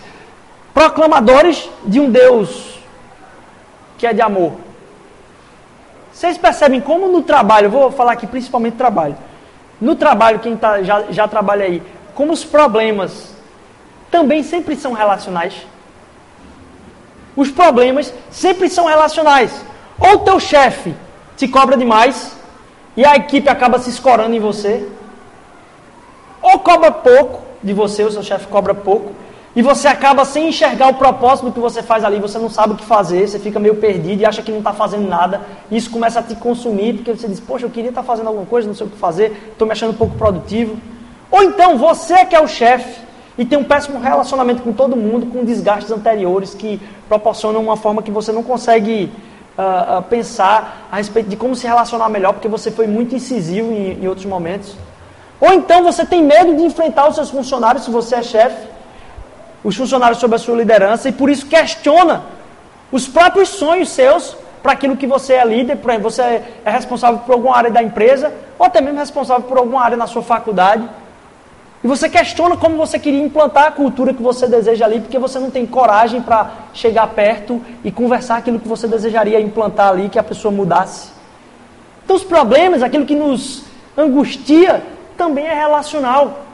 [0.74, 2.75] Proclamadores de um Deus
[4.06, 4.54] que é de amor.
[6.14, 9.18] Vocês percebem como no trabalho, vou falar aqui principalmente trabalho.
[9.82, 11.82] No trabalho, quem tá, já, já trabalha aí,
[12.14, 13.34] como os problemas
[14.12, 15.56] também sempre são relacionais.
[17.36, 19.52] Os problemas sempre são relacionais.
[20.00, 20.94] Ou teu chefe
[21.36, 22.38] te cobra demais
[22.96, 24.88] e a equipe acaba se escorando em você.
[26.42, 29.14] Ou cobra pouco de você, o seu chefe cobra pouco.
[29.56, 32.74] E você acaba sem enxergar o propósito do que você faz ali, você não sabe
[32.74, 35.42] o que fazer, você fica meio perdido e acha que não está fazendo nada.
[35.72, 38.46] Isso começa a te consumir, porque você diz, poxa, eu queria estar tá fazendo alguma
[38.46, 40.76] coisa, não sei o que fazer, estou me achando pouco produtivo.
[41.32, 43.00] Ou então você que é o chefe
[43.38, 48.04] e tem um péssimo relacionamento com todo mundo, com desgastes anteriores que proporcionam uma forma
[48.04, 49.10] que você não consegue
[49.58, 53.72] uh, uh, pensar a respeito de como se relacionar melhor, porque você foi muito incisivo
[53.72, 54.76] em, em outros momentos.
[55.40, 58.75] Ou então você tem medo de enfrentar os seus funcionários se você é chefe
[59.66, 62.24] os funcionários sob a sua liderança e por isso questiona
[62.92, 67.34] os próprios sonhos seus para aquilo que você é líder, exemplo, você é responsável por
[67.34, 70.88] alguma área da empresa ou até mesmo responsável por alguma área na sua faculdade.
[71.84, 75.40] E você questiona como você queria implantar a cultura que você deseja ali, porque você
[75.40, 80.18] não tem coragem para chegar perto e conversar aquilo que você desejaria implantar ali, que
[80.18, 81.10] a pessoa mudasse.
[82.04, 83.64] Então, os problemas, aquilo que nos
[83.98, 84.84] angustia,
[85.18, 86.45] também é relacional.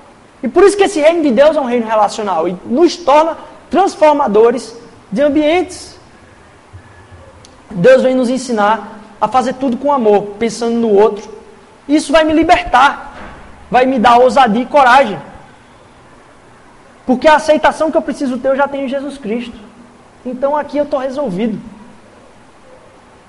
[0.43, 3.37] E por isso que esse reino de Deus é um reino relacional e nos torna
[3.69, 4.75] transformadores
[5.11, 5.99] de ambientes.
[7.69, 11.29] Deus vem nos ensinar a fazer tudo com amor, pensando no outro.
[11.87, 13.15] Isso vai me libertar,
[13.69, 15.19] vai me dar ousadia e coragem.
[17.05, 19.55] Porque a aceitação que eu preciso ter eu já tenho em Jesus Cristo.
[20.25, 21.59] Então aqui eu estou resolvido.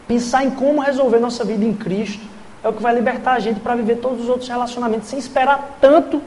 [0.08, 2.24] Pensar em como resolver nossa vida em Cristo
[2.62, 5.78] é o que vai libertar a gente para viver todos os outros relacionamentos sem esperar
[5.80, 6.22] tanto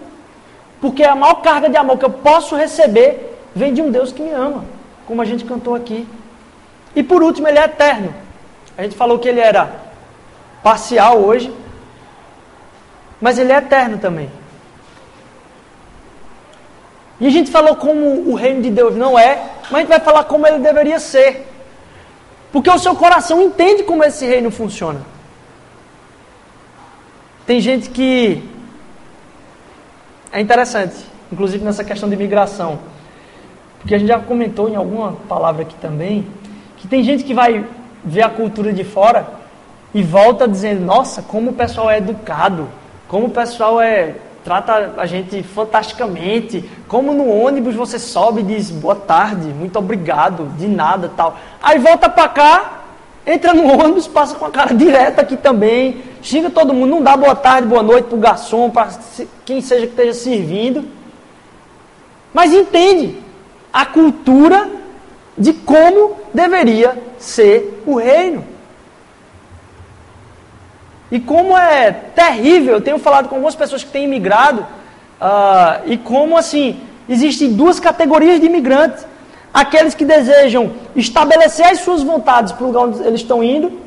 [0.82, 4.22] porque a maior carga de amor que eu posso receber vem de um Deus que
[4.22, 4.66] me ama,
[5.08, 6.08] como a gente cantou aqui.
[6.96, 8.14] E por último, ele é eterno.
[8.78, 9.72] A gente falou que ele era
[10.62, 11.54] parcial hoje,
[13.22, 14.30] mas ele é eterno também.
[17.20, 20.00] E a gente falou como o reino de Deus não é, mas a gente vai
[20.00, 21.48] falar como ele deveria ser.
[22.52, 25.02] Porque o seu coração entende como esse reino funciona.
[27.46, 28.44] Tem gente que
[30.36, 30.98] é interessante,
[31.32, 32.80] inclusive nessa questão de migração.
[33.80, 36.28] Porque a gente já comentou em alguma palavra aqui também,
[36.76, 37.66] que tem gente que vai
[38.04, 39.26] ver a cultura de fora
[39.94, 42.68] e volta dizendo, nossa, como o pessoal é educado,
[43.08, 48.70] como o pessoal é trata a gente fantasticamente, como no ônibus você sobe e diz
[48.70, 51.38] boa tarde, muito obrigado, de nada, tal.
[51.64, 52.82] Aí volta para cá,
[53.26, 57.16] entra no ônibus, passa com a cara direta aqui também, xinga todo mundo, não dá
[57.16, 58.90] boa tarde, boa noite pro garçom, para
[59.46, 60.84] quem seja que esteja servindo.
[62.34, 63.16] Mas entende
[63.72, 64.68] a cultura
[65.38, 68.44] de como deveria ser o reino.
[71.12, 74.62] E como é terrível, eu tenho falado com algumas pessoas que têm imigrado,
[75.22, 79.06] uh, e como assim, existem duas categorias de imigrantes
[79.54, 83.85] aqueles que desejam estabelecer as suas vontades para o lugar onde eles estão indo,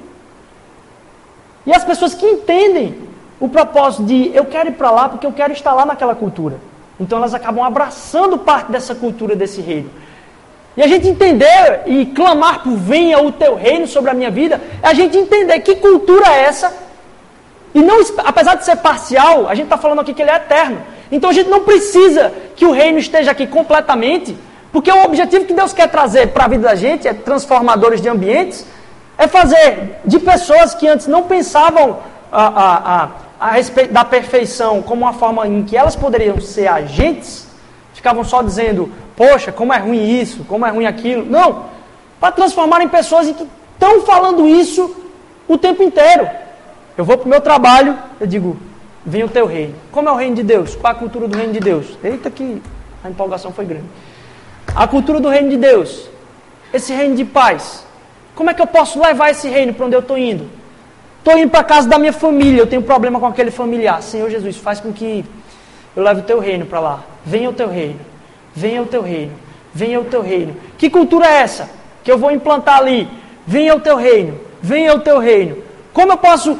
[1.69, 2.97] e as pessoas que entendem
[3.39, 6.57] o propósito de eu quero ir para lá porque eu quero estar lá naquela cultura.
[6.99, 9.91] Então elas acabam abraçando parte dessa cultura desse reino.
[10.75, 14.59] E a gente entender e clamar por venha o teu reino sobre a minha vida,
[14.83, 16.75] é a gente entender que cultura é essa.
[17.75, 20.81] E não, apesar de ser parcial, a gente está falando aqui que ele é eterno.
[21.13, 24.35] Então a gente não precisa que o reino esteja aqui completamente,
[24.73, 28.09] porque o objetivo que Deus quer trazer para a vida da gente, é transformadores de
[28.09, 28.65] ambientes,
[29.19, 31.99] é fazer de pessoas que antes não pensavam
[32.31, 33.09] a, a, a,
[33.41, 37.49] a respeito da perfeição como uma forma em que elas poderiam ser agentes,
[37.93, 41.27] ficavam só dizendo, poxa, como é ruim isso, como é ruim aquilo.
[41.27, 41.65] Não,
[42.21, 44.97] para transformar em pessoas que estão falando isso
[45.49, 46.29] o tempo inteiro.
[46.97, 48.57] Eu vou para o meu trabalho, eu digo,
[49.05, 49.75] vem o teu reino.
[49.91, 50.77] Como é o reino de Deus?
[50.77, 51.99] Qual a cultura do reino de Deus?
[52.05, 52.63] Eita que
[53.03, 53.87] a empolgação foi grande.
[54.75, 56.09] A cultura do reino de Deus.
[56.73, 57.88] Esse reino de paz.
[58.39, 60.49] Como é que eu posso levar esse reino para onde eu estou indo?
[61.19, 64.01] Estou indo para a casa da minha família, eu tenho problema com aquele familiar.
[64.01, 65.25] Senhor Jesus, faz com que
[65.97, 67.03] eu leve o teu reino para lá.
[67.27, 67.99] Venha o teu reino.
[68.55, 69.33] Venha o teu reino.
[69.75, 70.55] Venha o teu reino.
[70.79, 71.69] Que cultura é essa
[72.05, 73.09] que eu vou implantar ali?
[73.45, 74.39] Venha o teu reino.
[74.63, 75.57] Venha o teu reino.
[75.93, 76.57] Como eu posso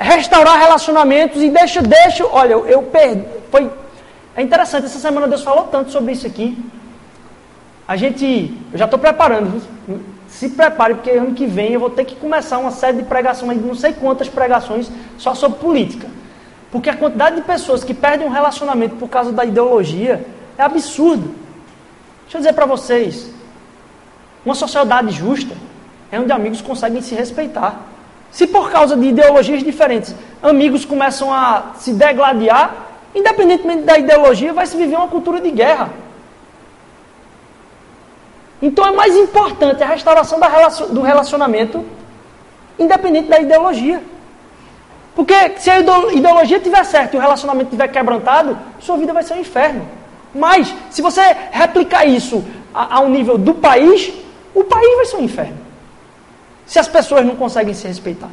[0.00, 3.24] restaurar relacionamentos e deixa, deixa, olha, eu, eu perdi.
[3.52, 3.70] Foi
[4.34, 6.58] é interessante, essa semana Deus falou tanto sobre isso aqui.
[7.86, 9.62] A gente, eu já estou preparando,
[10.30, 13.60] se prepare, porque ano que vem eu vou ter que começar uma série de pregações,
[13.62, 16.08] não sei quantas pregações, só sobre política.
[16.70, 20.24] Porque a quantidade de pessoas que perdem um relacionamento por causa da ideologia
[20.56, 21.34] é absurdo.
[22.22, 23.28] Deixa eu dizer para vocês,
[24.46, 25.54] uma sociedade justa
[26.12, 27.80] é onde amigos conseguem se respeitar.
[28.30, 32.72] Se por causa de ideologias diferentes, amigos começam a se degladiar,
[33.14, 35.90] independentemente da ideologia, vai se viver uma cultura de guerra.
[38.62, 40.38] Então é mais importante a restauração
[40.90, 41.84] do relacionamento,
[42.78, 44.02] independente da ideologia.
[45.14, 49.34] Porque se a ideologia estiver certa e o relacionamento estiver quebrantado, sua vida vai ser
[49.34, 49.86] um inferno.
[50.34, 51.20] Mas, se você
[51.50, 54.12] replicar isso ao nível do país,
[54.54, 55.58] o país vai ser um inferno.
[56.64, 58.30] Se as pessoas não conseguem se respeitar.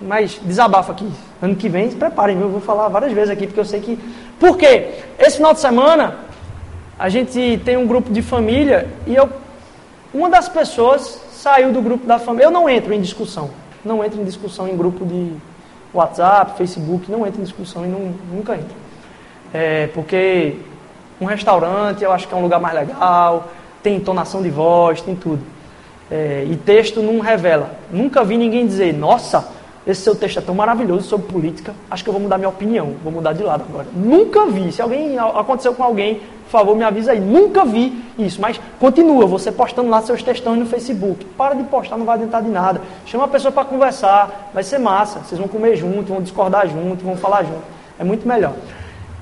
[0.00, 1.08] Mas desabafo aqui.
[1.40, 3.96] Ano que vem, se preparem, eu vou falar várias vezes aqui, porque eu sei que.
[4.40, 4.90] Por quê?
[5.18, 6.18] Esse final de semana,
[6.98, 9.28] a gente tem um grupo de família e eu,
[10.14, 12.46] uma das pessoas saiu do grupo da família.
[12.46, 13.50] Eu não entro em discussão,
[13.84, 15.32] não entro em discussão em grupo de
[15.92, 18.74] WhatsApp, Facebook, não entro em discussão e não, nunca entro.
[19.52, 20.56] É, porque
[21.20, 23.48] um restaurante eu acho que é um lugar mais legal,
[23.82, 25.42] tem entonação de voz, tem tudo.
[26.10, 27.70] É, e texto não revela.
[27.90, 29.48] Nunca vi ninguém dizer, nossa,
[29.86, 32.94] esse seu texto é tão maravilhoso sobre política, acho que eu vou mudar minha opinião,
[33.04, 33.86] vou mudar de lado agora.
[33.94, 34.72] Nunca vi.
[34.72, 37.20] Se alguém aconteceu com alguém, por favor, me avisa aí.
[37.20, 38.40] Nunca vi isso.
[38.40, 41.24] Mas continua, você postando lá seus textões no Facebook.
[41.36, 42.80] Para de postar, não vai adiantar de nada.
[43.04, 45.20] Chama a pessoa para conversar, vai ser massa.
[45.20, 47.62] Vocês vão comer junto, vão discordar junto, vão falar junto.
[47.98, 48.54] É muito melhor.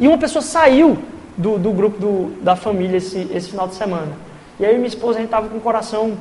[0.01, 0.99] E uma pessoa saiu
[1.37, 4.13] do, do grupo do, da família esse, esse final de semana.
[4.59, 6.13] E aí minha esposa, a gente estava com o coração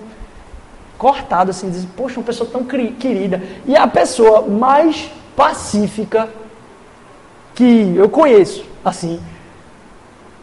[0.97, 3.41] cortado, assim, diz, poxa, uma pessoa tão querida.
[3.65, 6.29] E a pessoa mais pacífica
[7.55, 9.21] que eu conheço, assim,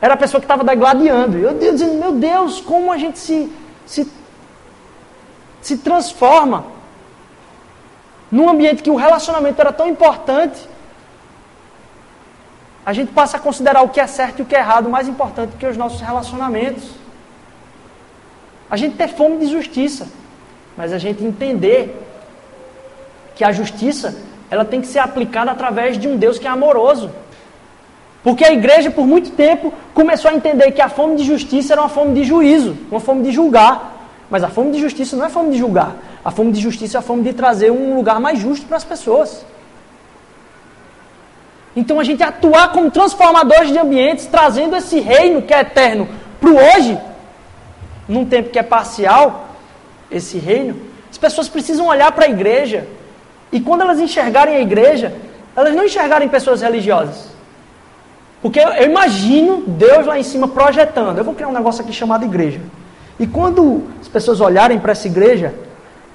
[0.01, 1.39] era a pessoa que estava degladiando.
[1.39, 3.53] Eu dizendo, meu Deus, como a gente se,
[3.85, 4.11] se,
[5.61, 6.65] se transforma
[8.31, 10.69] num ambiente que o relacionamento era tão importante.
[12.87, 15.09] A gente passa a considerar o que é certo e o que é errado mais
[15.09, 16.85] importante que os nossos relacionamentos.
[18.71, 20.07] A gente ter fome de justiça,
[20.77, 21.97] mas a gente entender
[23.35, 24.15] que a justiça
[24.51, 27.11] ela tem que ser aplicada através de um Deus que é amoroso.
[28.23, 31.81] Porque a igreja, por muito tempo, começou a entender que a fome de justiça era
[31.81, 33.99] uma fome de juízo, uma fome de julgar.
[34.29, 35.97] Mas a fome de justiça não é fome de julgar.
[36.25, 38.85] A fome de justiça é a fome de trazer um lugar mais justo para as
[38.85, 39.45] pessoas.
[41.75, 46.09] Então a gente atuar como transformadores de ambientes, trazendo esse reino que é eterno
[46.41, 46.99] para o hoje,
[48.09, 49.50] num tempo que é parcial,
[50.11, 50.77] esse reino,
[51.11, 52.87] as pessoas precisam olhar para a igreja
[53.53, 55.13] e quando elas enxergarem a igreja,
[55.57, 57.31] elas não enxergarem pessoas religiosas.
[58.41, 61.19] Porque eu, imagino Deus lá em cima projetando.
[61.19, 62.61] Eu vou criar um negócio aqui chamado igreja.
[63.19, 65.55] E quando as pessoas olharem para essa igreja,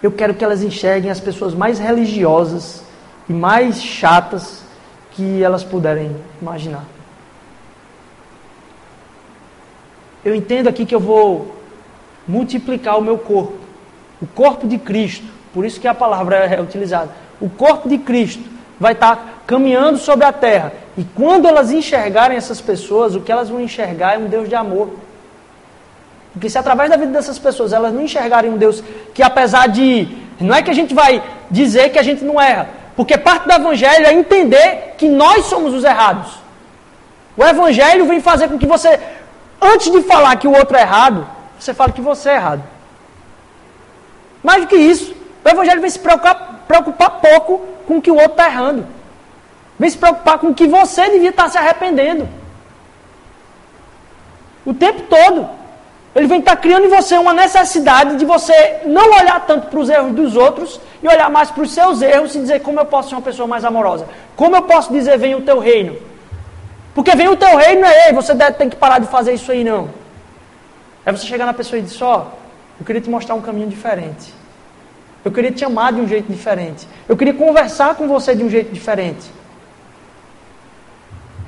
[0.02, 2.84] eu quero que elas enxerguem as pessoas mais religiosas
[3.30, 4.64] e mais chatas
[5.12, 6.84] que elas puderem imaginar.
[10.24, 11.56] Eu entendo aqui que eu vou
[12.28, 13.54] multiplicar o meu corpo,
[14.22, 17.10] o corpo de Cristo, por isso que a palavra é utilizada.
[17.40, 18.44] O corpo de Cristo
[18.80, 20.74] vai estar caminhando sobre a terra.
[20.98, 24.56] E quando elas enxergarem essas pessoas, o que elas vão enxergar é um Deus de
[24.56, 24.90] amor.
[26.34, 30.08] Porque se através da vida dessas pessoas elas não enxergarem um Deus que apesar de.
[30.40, 32.68] Não é que a gente vai dizer que a gente não erra.
[32.96, 36.34] Porque parte do Evangelho é entender que nós somos os errados.
[37.38, 39.00] O Evangelho vem fazer com que você,
[39.62, 42.64] antes de falar que o outro é errado, você fale que você é errado.
[44.46, 45.12] Mais do que isso,
[45.44, 48.86] o Evangelho vem se preocupar, preocupar pouco com que o outro está errando.
[49.80, 52.30] Vem se preocupar com que você devia estar se arrependendo.
[54.64, 55.50] O tempo todo.
[56.14, 59.90] Ele vem estar criando em você uma necessidade de você não olhar tanto para os
[59.90, 63.10] erros dos outros e olhar mais para os seus erros e dizer como eu posso
[63.10, 64.08] ser uma pessoa mais amorosa.
[64.36, 65.98] Como eu posso dizer vem o teu reino.
[66.94, 69.52] Porque vem o teu reino, é, ei, você deve, tem que parar de fazer isso
[69.52, 69.90] aí não.
[71.04, 72.45] É você chegar na pessoa e dizer, ó, oh,
[72.80, 74.34] eu queria te mostrar um caminho diferente.
[75.24, 76.88] Eu queria te amar de um jeito diferente.
[77.10, 79.26] Eu queria conversar com você de um jeito diferente.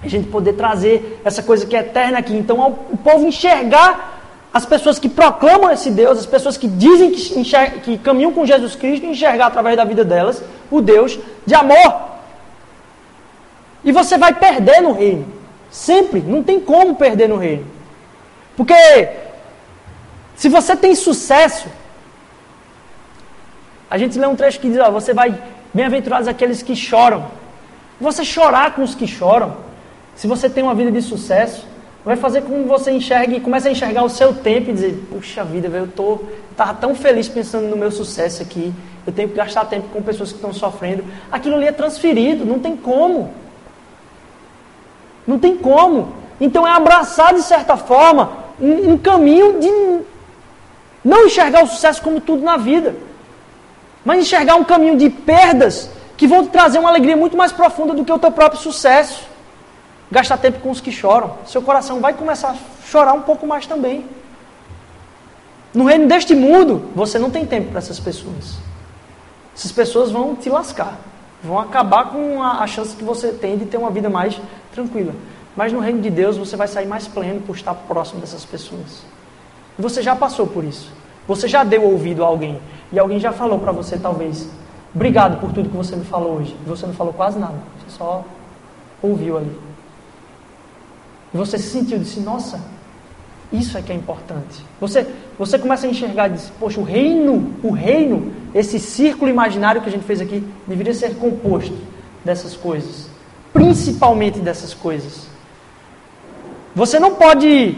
[0.03, 2.34] A gente poder trazer essa coisa que é eterna aqui.
[2.34, 2.59] Então,
[2.91, 4.19] o povo enxergar
[4.53, 8.45] as pessoas que proclamam esse Deus, as pessoas que dizem que, enxerga, que caminham com
[8.45, 12.07] Jesus Cristo, enxergar através da vida delas o Deus de amor.
[13.84, 15.25] E você vai perder no reino.
[15.69, 16.21] Sempre.
[16.21, 17.65] Não tem como perder no reino.
[18.55, 18.73] Porque
[20.38, 21.67] se você tem sucesso,
[23.89, 25.35] a gente lê um trecho que diz: ó, você vai,
[25.73, 27.25] bem-aventurados aqueles que choram.
[27.99, 29.57] Você chorar com os que choram,
[30.15, 31.65] se você tem uma vida de sucesso,
[32.05, 35.43] vai fazer com que você enxergue, comece a enxergar o seu tempo e dizer: puxa
[35.43, 36.19] vida, eu tô,
[36.55, 38.71] tava tão feliz pensando no meu sucesso aqui.
[39.07, 41.03] Eu tenho que gastar tempo com pessoas que estão sofrendo.
[41.31, 43.31] Aquilo ali é transferido, não tem como.
[45.25, 46.13] Não tem como.
[46.39, 49.67] Então é abraçar de certa forma um, um caminho de
[51.07, 52.95] não enxergar o sucesso como tudo na vida
[54.07, 57.93] mas enxergar um caminho de perdas que vão te trazer uma alegria muito mais profunda
[57.93, 59.27] do que o teu próprio sucesso.
[60.09, 61.35] Gastar tempo com os que choram.
[61.45, 62.55] Seu coração vai começar a
[62.85, 64.05] chorar um pouco mais também.
[65.73, 68.55] No reino deste mundo, você não tem tempo para essas pessoas.
[69.53, 70.97] Essas pessoas vão te lascar.
[71.43, 74.39] Vão acabar com a, a chance que você tem de ter uma vida mais
[74.71, 75.13] tranquila.
[75.53, 79.03] Mas no reino de Deus, você vai sair mais pleno por estar próximo dessas pessoas.
[79.78, 80.91] Você já passou por isso.
[81.28, 82.59] Você já deu ouvido a alguém.
[82.91, 84.49] E alguém já falou para você, talvez,
[84.95, 86.55] obrigado por tudo que você me falou hoje.
[86.65, 87.55] E você não falou quase nada.
[87.80, 88.23] Você só
[89.01, 89.59] ouviu ali.
[91.34, 92.59] E você se sentiu, disse, nossa,
[93.51, 94.65] isso é que é importante.
[94.80, 95.07] Você,
[95.38, 99.91] você começa a enxergar diz, poxa, o reino, o reino, esse círculo imaginário que a
[99.91, 101.78] gente fez aqui, deveria ser composto
[102.23, 103.09] dessas coisas.
[103.53, 105.28] Principalmente dessas coisas.
[106.75, 107.78] Você não pode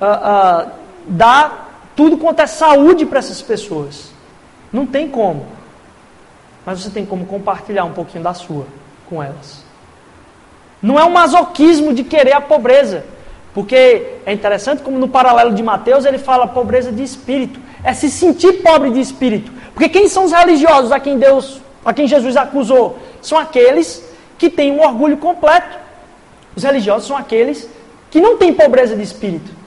[0.00, 0.77] uh, uh,
[1.08, 4.12] dar tudo quanto é saúde para essas pessoas.
[4.72, 5.46] Não tem como.
[6.64, 8.66] Mas você tem como compartilhar um pouquinho da sua
[9.08, 9.64] com elas.
[10.82, 13.04] Não é um masoquismo de querer a pobreza.
[13.54, 17.58] Porque é interessante como no paralelo de Mateus ele fala pobreza de espírito.
[17.82, 19.50] É se sentir pobre de espírito.
[19.72, 22.98] Porque quem são os religiosos a quem Deus, a quem Jesus acusou?
[23.20, 24.04] São aqueles
[24.36, 25.78] que têm um orgulho completo.
[26.54, 27.68] Os religiosos são aqueles
[28.10, 29.57] que não têm pobreza de espírito.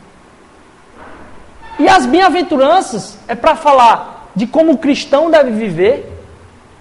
[1.79, 6.09] E as bem-aventuranças é para falar de como o cristão deve viver,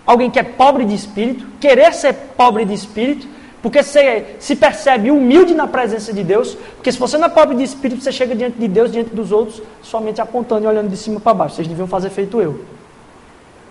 [0.06, 3.26] alguém que é pobre de espírito, querer ser pobre de espírito,
[3.62, 7.56] porque você se percebe humilde na presença de Deus, porque se você não é pobre
[7.56, 10.96] de espírito, você chega diante de Deus, diante dos outros, somente apontando e olhando de
[10.96, 11.56] cima para baixo.
[11.56, 12.64] Vocês deviam fazer feito eu.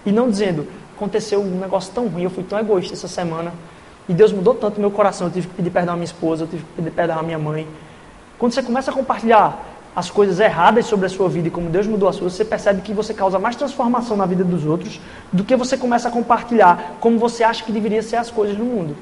[0.06, 3.52] E não dizendo, aconteceu um negócio tão ruim, eu fui tão egoísta essa semana,
[4.08, 6.48] e Deus mudou tanto meu coração, eu tive que pedir perdão à minha esposa, eu
[6.48, 7.68] tive que pedir perdão à minha mãe.
[8.38, 9.60] Quando você começa a compartilhar
[9.96, 12.82] as coisas erradas sobre a sua vida e como Deus mudou a sua, você percebe
[12.82, 15.00] que você causa mais transformação na vida dos outros
[15.32, 18.66] do que você começa a compartilhar como você acha que deveria ser as coisas no
[18.66, 18.96] mundo.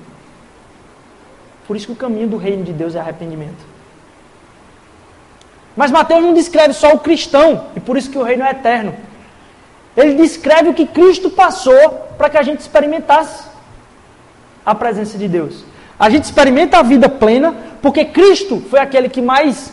[1.67, 3.65] Por isso que o caminho do reino de Deus é arrependimento.
[5.75, 8.95] Mas Mateus não descreve só o cristão, e por isso que o reino é eterno.
[9.95, 13.43] Ele descreve o que Cristo passou para que a gente experimentasse
[14.65, 15.63] a presença de Deus.
[15.99, 19.71] A gente experimenta a vida plena porque Cristo foi aquele que mais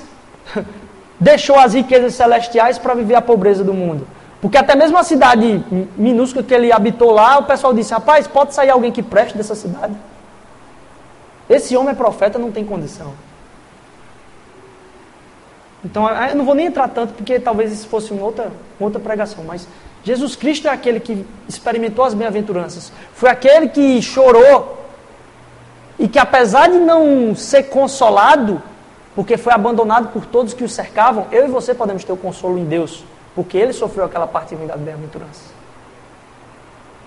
[1.25, 4.07] deixou as riquezas celestiais para viver a pobreza do mundo.
[4.43, 5.65] Porque até mesmo a cidade
[5.97, 9.55] minúscula que ele habitou lá, o pessoal disse: rapaz, pode sair alguém que preste dessa
[9.55, 9.95] cidade?
[11.49, 13.13] Esse homem é profeta, não tem condição.
[15.83, 19.01] Então, eu não vou nem entrar tanto, porque talvez isso fosse uma outra, uma outra
[19.01, 19.67] pregação, mas
[20.03, 22.93] Jesus Cristo é aquele que experimentou as bem-aventuranças.
[23.15, 24.87] Foi aquele que chorou
[25.99, 28.63] e que, apesar de não ser consolado,
[29.15, 32.59] porque foi abandonado por todos que o cercavam, eu e você podemos ter o consolo
[32.59, 33.05] em Deus,
[33.35, 35.53] porque ele sofreu aquela parte ruim das bem-aventuranças.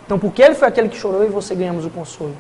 [0.05, 2.35] Então, porque ele foi aquele que chorou, e você ganhamos o consolo.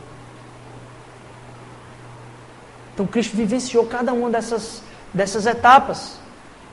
[2.97, 4.81] Então Cristo vivenciou cada uma dessas,
[5.13, 6.17] dessas etapas.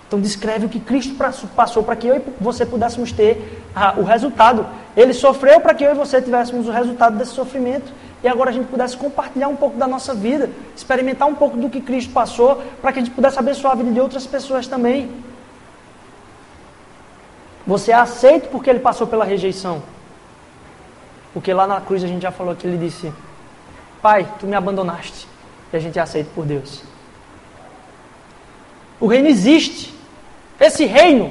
[0.09, 1.14] Então descreve o que Cristo
[1.55, 3.62] passou para que eu e você pudéssemos ter
[3.99, 4.66] o resultado.
[4.97, 7.92] Ele sofreu para que eu e você tivéssemos o resultado desse sofrimento.
[8.25, 11.68] E agora a gente pudesse compartilhar um pouco da nossa vida, experimentar um pouco do
[11.68, 15.11] que Cristo passou, para que a gente pudesse abençoar a vida de outras pessoas também.
[17.66, 19.83] Você é aceito porque ele passou pela rejeição.
[21.35, 23.12] Porque lá na cruz a gente já falou que ele disse:
[24.01, 25.29] Pai, tu me abandonaste
[25.70, 26.83] e a gente é aceito por Deus.
[28.99, 29.93] O reino existe.
[30.59, 31.31] Esse reino,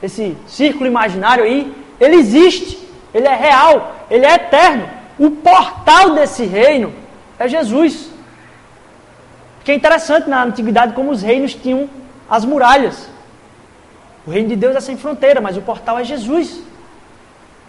[0.00, 2.78] esse círculo imaginário aí, ele existe.
[3.12, 5.01] Ele é real, ele é eterno.
[5.18, 6.92] O portal desse reino
[7.38, 8.10] é Jesus.
[9.64, 11.88] Que é interessante na antiguidade como os reinos tinham
[12.28, 13.08] as muralhas.
[14.26, 16.62] O reino de Deus é sem fronteira, mas o portal é Jesus.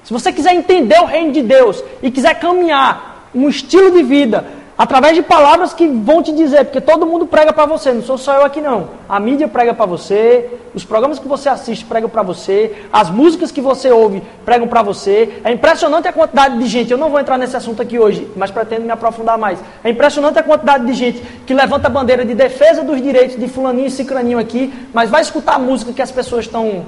[0.03, 4.45] Se você quiser entender o reino de Deus e quiser caminhar um estilo de vida
[4.83, 8.17] Através de palavras que vão te dizer, porque todo mundo prega para você, não sou
[8.17, 8.89] só eu aqui não.
[9.07, 13.49] A mídia prega para você, os programas que você assiste pregam para você, as músicas
[13.49, 15.39] que você ouve pregam para você.
[15.41, 18.51] É impressionante a quantidade de gente, eu não vou entrar nesse assunto aqui hoje, mas
[18.51, 19.57] pretendo me aprofundar mais.
[19.85, 23.47] É impressionante a quantidade de gente que levanta a bandeira de defesa dos direitos de
[23.47, 26.83] fulaninho e cicraninho aqui, mas vai escutar a música que as pessoas estão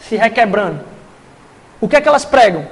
[0.00, 0.80] se requebrando.
[1.80, 2.66] O que é que elas pregam?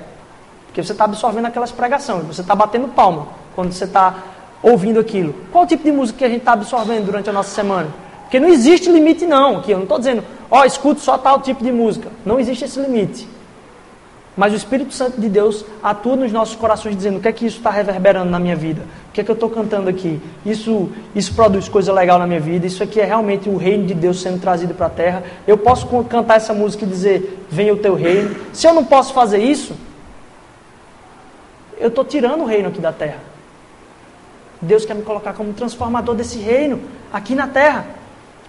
[0.67, 4.15] Porque você está absorvendo aquelas pregações, você está batendo palma quando você está
[4.63, 5.35] ouvindo aquilo.
[5.53, 7.89] Qual o tipo de música que a gente está absorvendo durante a nossa semana?
[8.23, 11.41] Porque não existe limite não, aqui eu não estou dizendo, ó, oh, escuto só tal
[11.41, 12.09] tipo de música.
[12.25, 13.29] Não existe esse limite.
[14.35, 17.45] Mas o Espírito Santo de Deus atua nos nossos corações dizendo o que é que
[17.45, 18.81] isso está reverberando na minha vida,
[19.11, 20.19] o que é que eu estou cantando aqui.
[20.47, 23.93] Isso, isso produz coisa legal na minha vida, isso aqui é realmente o reino de
[23.93, 25.23] Deus sendo trazido para a terra.
[25.47, 28.35] Eu posso cantar essa música e dizer, venha o teu reino.
[28.55, 29.75] Se eu não posso fazer isso,
[31.79, 33.30] eu estou tirando o reino aqui da terra.
[34.63, 36.81] Deus quer me colocar como transformador desse reino
[37.13, 37.87] aqui na terra.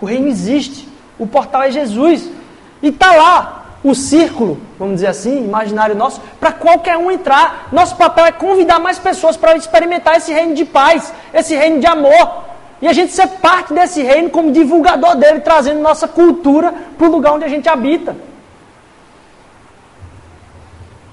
[0.02, 0.88] O reino existe.
[1.18, 2.30] O portal é Jesus.
[2.82, 7.70] E está lá o círculo, vamos dizer assim, imaginário nosso, para qualquer um entrar.
[7.72, 11.88] Nosso papel é convidar mais pessoas para experimentar esse reino de paz, esse reino de
[11.88, 12.44] amor.
[12.82, 17.12] E a gente ser parte desse reino como divulgador dele, trazendo nossa cultura para o
[17.12, 18.16] lugar onde a gente habita.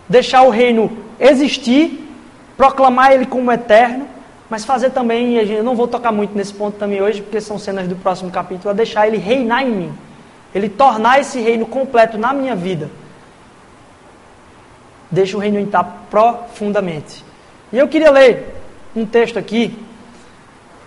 [0.09, 0.91] Deixar o reino
[1.21, 2.11] existir,
[2.57, 4.18] proclamar ele como eterno
[4.51, 7.87] mas fazer também, eu não vou tocar muito nesse ponto também hoje, porque são cenas
[7.87, 9.93] do próximo capítulo, é deixar ele reinar em mim.
[10.55, 12.91] Ele tornar esse reino completo na minha vida.
[15.11, 17.23] Deixa o reino entrar profundamente.
[17.71, 18.57] E eu queria ler
[18.97, 19.79] um texto aqui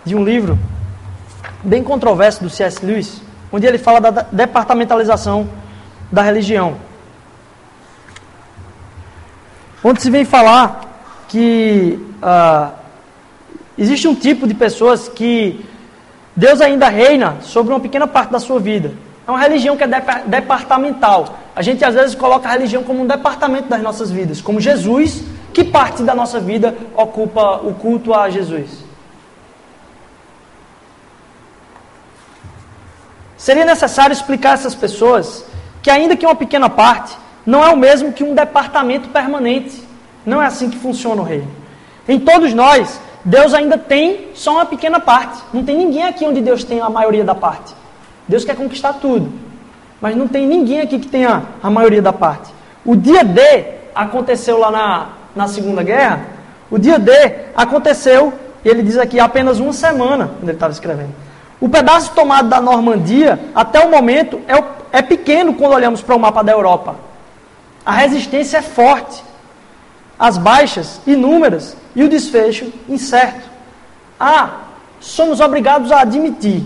[0.04, 0.58] de um livro
[1.62, 2.84] bem controverso do C.S.
[2.84, 5.48] Lewis, onde ele fala da departamentalização
[6.10, 6.76] da religião.
[9.84, 10.80] Onde se vem falar
[11.28, 12.81] que uh,
[13.76, 15.64] Existe um tipo de pessoas que
[16.36, 18.92] Deus ainda reina sobre uma pequena parte da sua vida.
[19.26, 19.88] É uma religião que é
[20.26, 21.38] departamental.
[21.54, 25.22] A gente às vezes coloca a religião como um departamento das nossas vidas, como Jesus,
[25.52, 28.82] que parte da nossa vida ocupa o culto a Jesus.
[33.36, 35.44] Seria necessário explicar a essas pessoas
[35.82, 39.82] que, ainda que uma pequena parte, não é o mesmo que um departamento permanente.
[40.24, 41.48] Não é assim que funciona o reino.
[42.08, 45.42] Em todos nós, Deus ainda tem só uma pequena parte.
[45.52, 47.74] Não tem ninguém aqui onde Deus tem a maioria da parte.
[48.26, 49.32] Deus quer conquistar tudo.
[50.00, 52.52] Mas não tem ninguém aqui que tenha a maioria da parte.
[52.84, 53.40] O dia D
[53.94, 55.06] aconteceu lá na,
[55.36, 56.26] na Segunda Guerra.
[56.70, 57.12] O dia D
[57.54, 58.32] aconteceu,
[58.64, 61.14] e ele diz aqui, apenas uma semana, quando ele estava escrevendo.
[61.60, 66.18] O pedaço tomado da Normandia, até o momento, é, é pequeno quando olhamos para o
[66.18, 66.96] mapa da Europa.
[67.86, 69.22] A resistência é forte.
[70.22, 73.50] As baixas, inúmeras, e o desfecho incerto.
[74.20, 74.60] Ah,
[75.00, 76.62] somos obrigados a admitir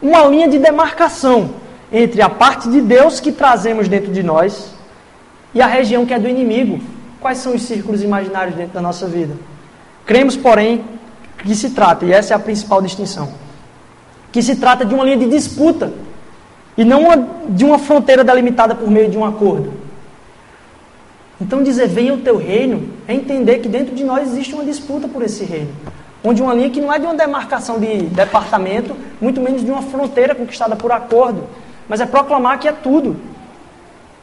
[0.00, 1.50] uma linha de demarcação
[1.92, 4.70] entre a parte de Deus que trazemos dentro de nós
[5.52, 6.80] e a região que é do inimigo.
[7.20, 9.34] Quais são os círculos imaginários dentro da nossa vida?
[10.06, 10.82] Cremos, porém,
[11.44, 13.28] que se trata, e essa é a principal distinção,
[14.32, 15.92] que se trata de uma linha de disputa
[16.78, 19.84] e não de uma fronteira delimitada por meio de um acordo.
[21.40, 25.06] Então dizer venha o teu reino é entender que dentro de nós existe uma disputa
[25.06, 25.70] por esse reino.
[26.24, 29.82] Onde uma linha que não é de uma demarcação de departamento, muito menos de uma
[29.82, 31.44] fronteira conquistada por acordo,
[31.88, 33.16] mas é proclamar que é tudo.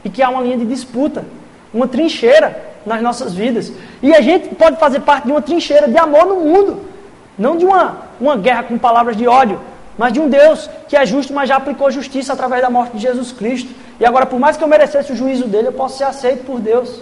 [0.04, 1.24] E que há uma linha de disputa,
[1.72, 3.72] uma trincheira nas nossas vidas.
[4.02, 6.82] E a gente pode fazer parte de uma trincheira de amor no mundo.
[7.38, 9.58] Não de uma, uma guerra com palavras de ódio,
[9.96, 13.02] mas de um Deus que é justo, mas já aplicou justiça através da morte de
[13.02, 13.72] Jesus Cristo.
[13.98, 16.60] E agora, por mais que eu merecesse o juízo dele, eu posso ser aceito por
[16.60, 17.00] Deus.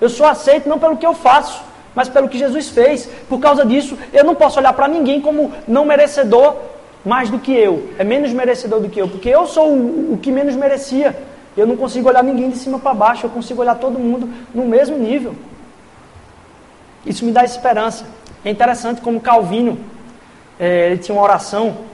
[0.00, 1.62] Eu sou aceito não pelo que eu faço,
[1.94, 3.08] mas pelo que Jesus fez.
[3.28, 6.56] Por causa disso, eu não posso olhar para ninguém como não merecedor
[7.04, 7.90] mais do que eu.
[7.98, 11.16] É menos merecedor do que eu, porque eu sou o, o que menos merecia.
[11.56, 14.64] Eu não consigo olhar ninguém de cima para baixo, eu consigo olhar todo mundo no
[14.66, 15.34] mesmo nível.
[17.04, 18.04] Isso me dá esperança.
[18.44, 19.78] É interessante como Calvino,
[20.58, 21.89] é, ele tinha uma oração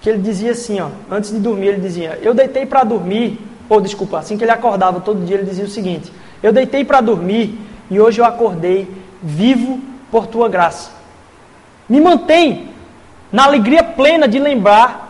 [0.00, 3.38] que ele dizia assim, ó, antes de dormir, ele dizia: Eu deitei para dormir,
[3.68, 6.10] ou desculpa, assim que ele acordava todo dia, ele dizia o seguinte:
[6.42, 7.58] Eu deitei para dormir
[7.90, 8.88] e hoje eu acordei
[9.22, 9.80] vivo
[10.10, 10.90] por tua graça.
[11.88, 12.70] Me mantém
[13.30, 15.08] na alegria plena de lembrar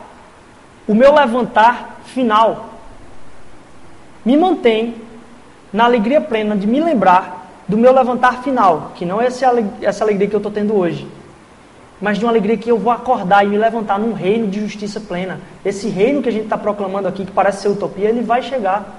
[0.89, 2.71] o meu levantar final.
[4.25, 4.97] Me mantém
[5.73, 10.27] na alegria plena de me lembrar do meu levantar final, que não é essa alegria
[10.27, 11.07] que eu estou tendo hoje
[12.01, 14.99] mas de uma alegria que eu vou acordar e me levantar num reino de justiça
[14.99, 15.39] plena.
[15.65, 18.99] Esse reino que a gente está proclamando aqui, que parece ser utopia, ele vai chegar.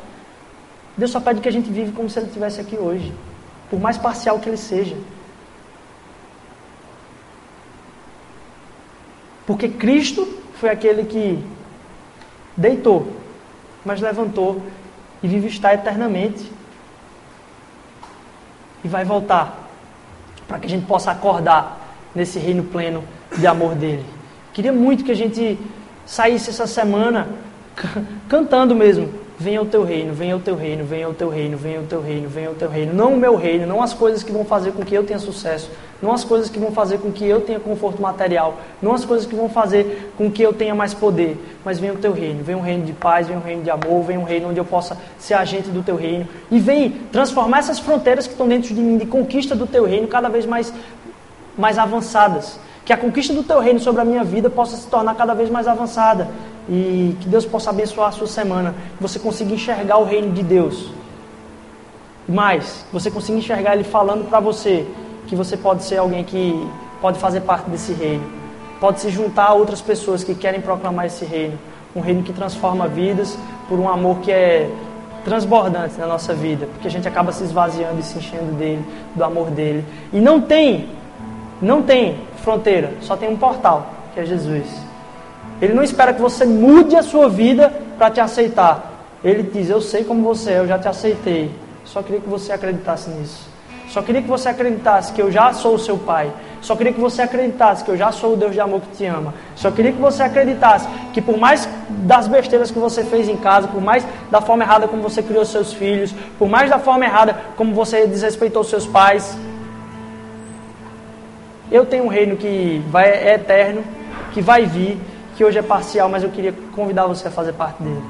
[0.95, 3.11] Deus só pede que a gente vive como se ele estivesse aqui hoje,
[3.69, 4.95] por mais parcial que ele seja.
[9.47, 11.43] Porque Cristo foi aquele que
[12.55, 13.11] deitou,
[13.83, 14.61] mas levantou
[15.23, 16.51] e vive estar eternamente.
[18.83, 19.57] E vai voltar
[20.47, 21.80] para que a gente possa acordar
[22.13, 23.03] nesse reino pleno
[23.37, 24.05] de amor dele.
[24.53, 25.57] Queria muito que a gente
[26.05, 27.27] saísse essa semana
[28.27, 29.09] cantando mesmo.
[29.39, 31.99] Venha o teu reino, venha o teu reino, venha o teu reino, venha o teu
[31.99, 32.93] reino, venha o teu reino.
[32.93, 35.67] Não o meu reino, não as coisas que vão fazer com que eu tenha sucesso,
[35.99, 39.25] não as coisas que vão fazer com que eu tenha conforto material, não as coisas
[39.25, 42.57] que vão fazer com que eu tenha mais poder, mas venha o teu reino, venha
[42.57, 44.95] um reino de paz, venha um reino de amor, venha um reino onde eu possa
[45.17, 48.99] ser agente do teu reino e vem transformar essas fronteiras que estão dentro de mim
[48.99, 50.71] de conquista do teu reino cada vez mais
[51.57, 52.59] mais avançadas.
[52.83, 55.49] Que a conquista do teu reino sobre a minha vida possa se tornar cada vez
[55.49, 56.27] mais avançada.
[56.69, 58.73] E que Deus possa abençoar a sua semana.
[58.97, 60.91] Que você consiga enxergar o reino de Deus.
[62.27, 64.87] Mais, você consiga enxergar Ele falando para você
[65.27, 66.67] que você pode ser alguém que
[67.01, 68.23] pode fazer parte desse reino.
[68.79, 71.57] Pode se juntar a outras pessoas que querem proclamar esse reino.
[71.95, 73.37] Um reino que transforma vidas
[73.67, 74.69] por um amor que é
[75.23, 78.83] transbordante na nossa vida, porque a gente acaba se esvaziando e se enchendo dele,
[79.15, 79.85] do amor dele.
[80.11, 80.89] E não tem
[81.61, 84.65] não tem fronteira, só tem um portal, que é Jesus.
[85.61, 89.05] Ele não espera que você mude a sua vida para te aceitar.
[89.23, 91.51] Ele diz: Eu sei como você é, eu já te aceitei.
[91.85, 93.51] Só queria que você acreditasse nisso.
[93.87, 96.31] Só queria que você acreditasse que eu já sou o seu pai.
[96.61, 99.05] Só queria que você acreditasse que eu já sou o Deus de amor que te
[99.05, 99.33] ama.
[99.55, 103.67] Só queria que você acreditasse que por mais das besteiras que você fez em casa,
[103.67, 107.35] por mais da forma errada como você criou seus filhos, por mais da forma errada
[107.57, 109.37] como você desrespeitou seus pais,
[111.71, 113.81] eu tenho um reino que vai, é eterno,
[114.33, 114.99] que vai vir,
[115.37, 118.03] que hoje é parcial, mas eu queria convidar você a fazer parte dele.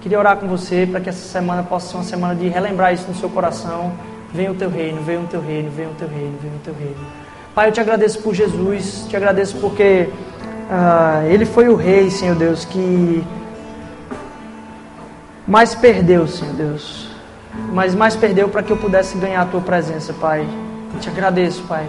[0.00, 3.08] Queria orar com você para que essa semana possa ser uma semana de relembrar isso
[3.08, 3.92] no seu coração.
[4.32, 6.74] Venha o teu reino, venha o teu reino, venha o teu reino, venha o teu
[6.74, 6.96] reino.
[7.52, 10.08] Pai, eu te agradeço por Jesus, te agradeço porque
[10.70, 13.24] uh, Ele foi o Rei, Senhor Deus, que
[15.44, 17.10] mais perdeu, Senhor Deus.
[17.72, 20.46] Mas mais perdeu para que eu pudesse ganhar a tua presença, Pai.
[20.94, 21.88] Eu te agradeço, Pai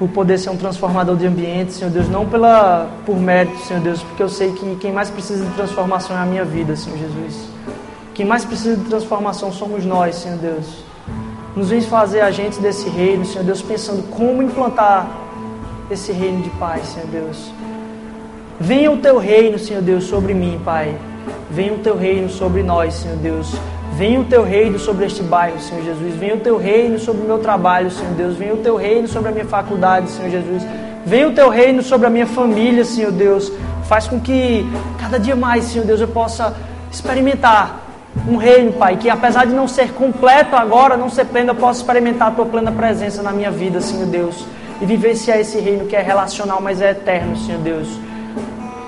[0.00, 4.02] por poder ser um transformador de ambiente, Senhor Deus, não pela por mérito, Senhor Deus,
[4.02, 7.50] porque eu sei que quem mais precisa de transformação é a minha vida, Senhor Jesus.
[8.14, 10.82] Quem mais precisa de transformação somos nós, Senhor Deus.
[11.54, 15.06] Nos vem fazer agentes desse reino, Senhor Deus, pensando como implantar
[15.90, 17.52] esse reino de paz, Senhor Deus.
[18.58, 20.96] Venha o teu reino, Senhor Deus, sobre mim, Pai.
[21.50, 23.52] Venha o teu reino sobre nós, Senhor Deus.
[23.92, 26.14] Venha o teu reino sobre este bairro, Senhor Jesus.
[26.14, 28.36] Venha o teu reino sobre o meu trabalho, Senhor Deus.
[28.36, 30.62] Venha o teu reino sobre a minha faculdade, Senhor Jesus.
[31.04, 33.52] Venha o teu reino sobre a minha família, Senhor Deus.
[33.84, 34.66] Faz com que
[34.98, 36.56] cada dia mais, Senhor Deus, eu possa
[36.90, 37.80] experimentar
[38.28, 41.80] um reino, Pai, que apesar de não ser completo agora, não ser pleno, eu possa
[41.80, 44.44] experimentar a tua plena presença na minha vida, Senhor Deus.
[44.80, 47.88] E vivenciar esse reino que é relacional, mas é eterno, Senhor Deus.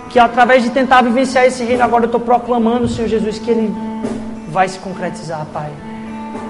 [0.08, 3.74] Que através de tentar vivenciar esse reino, agora eu estou proclamando, Senhor Jesus, que ele
[4.52, 5.70] vai se concretizar, Pai.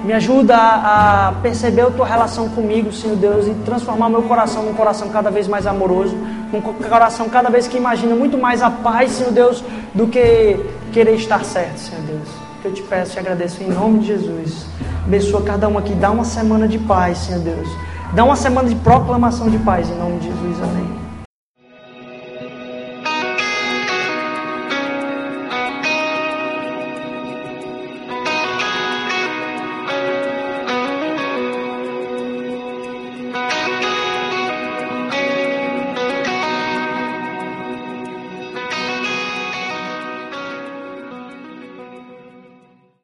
[0.04, 4.74] Me ajuda a, perceber a tua relação comigo, Senhor Deus, e transformar meu coração num
[4.74, 6.16] coração cada vez mais amoroso,
[6.52, 10.58] num coração cada vez que imagina muito mais a paz, Senhor Deus, do que
[10.92, 12.28] querer estar certo, Senhor Deus.
[12.60, 14.66] Que eu te peço e agradeço em nome de Jesus.
[15.04, 17.68] Abençoa cada um aqui, dá uma semana de paz, Senhor Deus.
[18.14, 20.62] Dá uma semana de proclamação de paz em nome de Jesus.
[20.62, 21.01] Amém.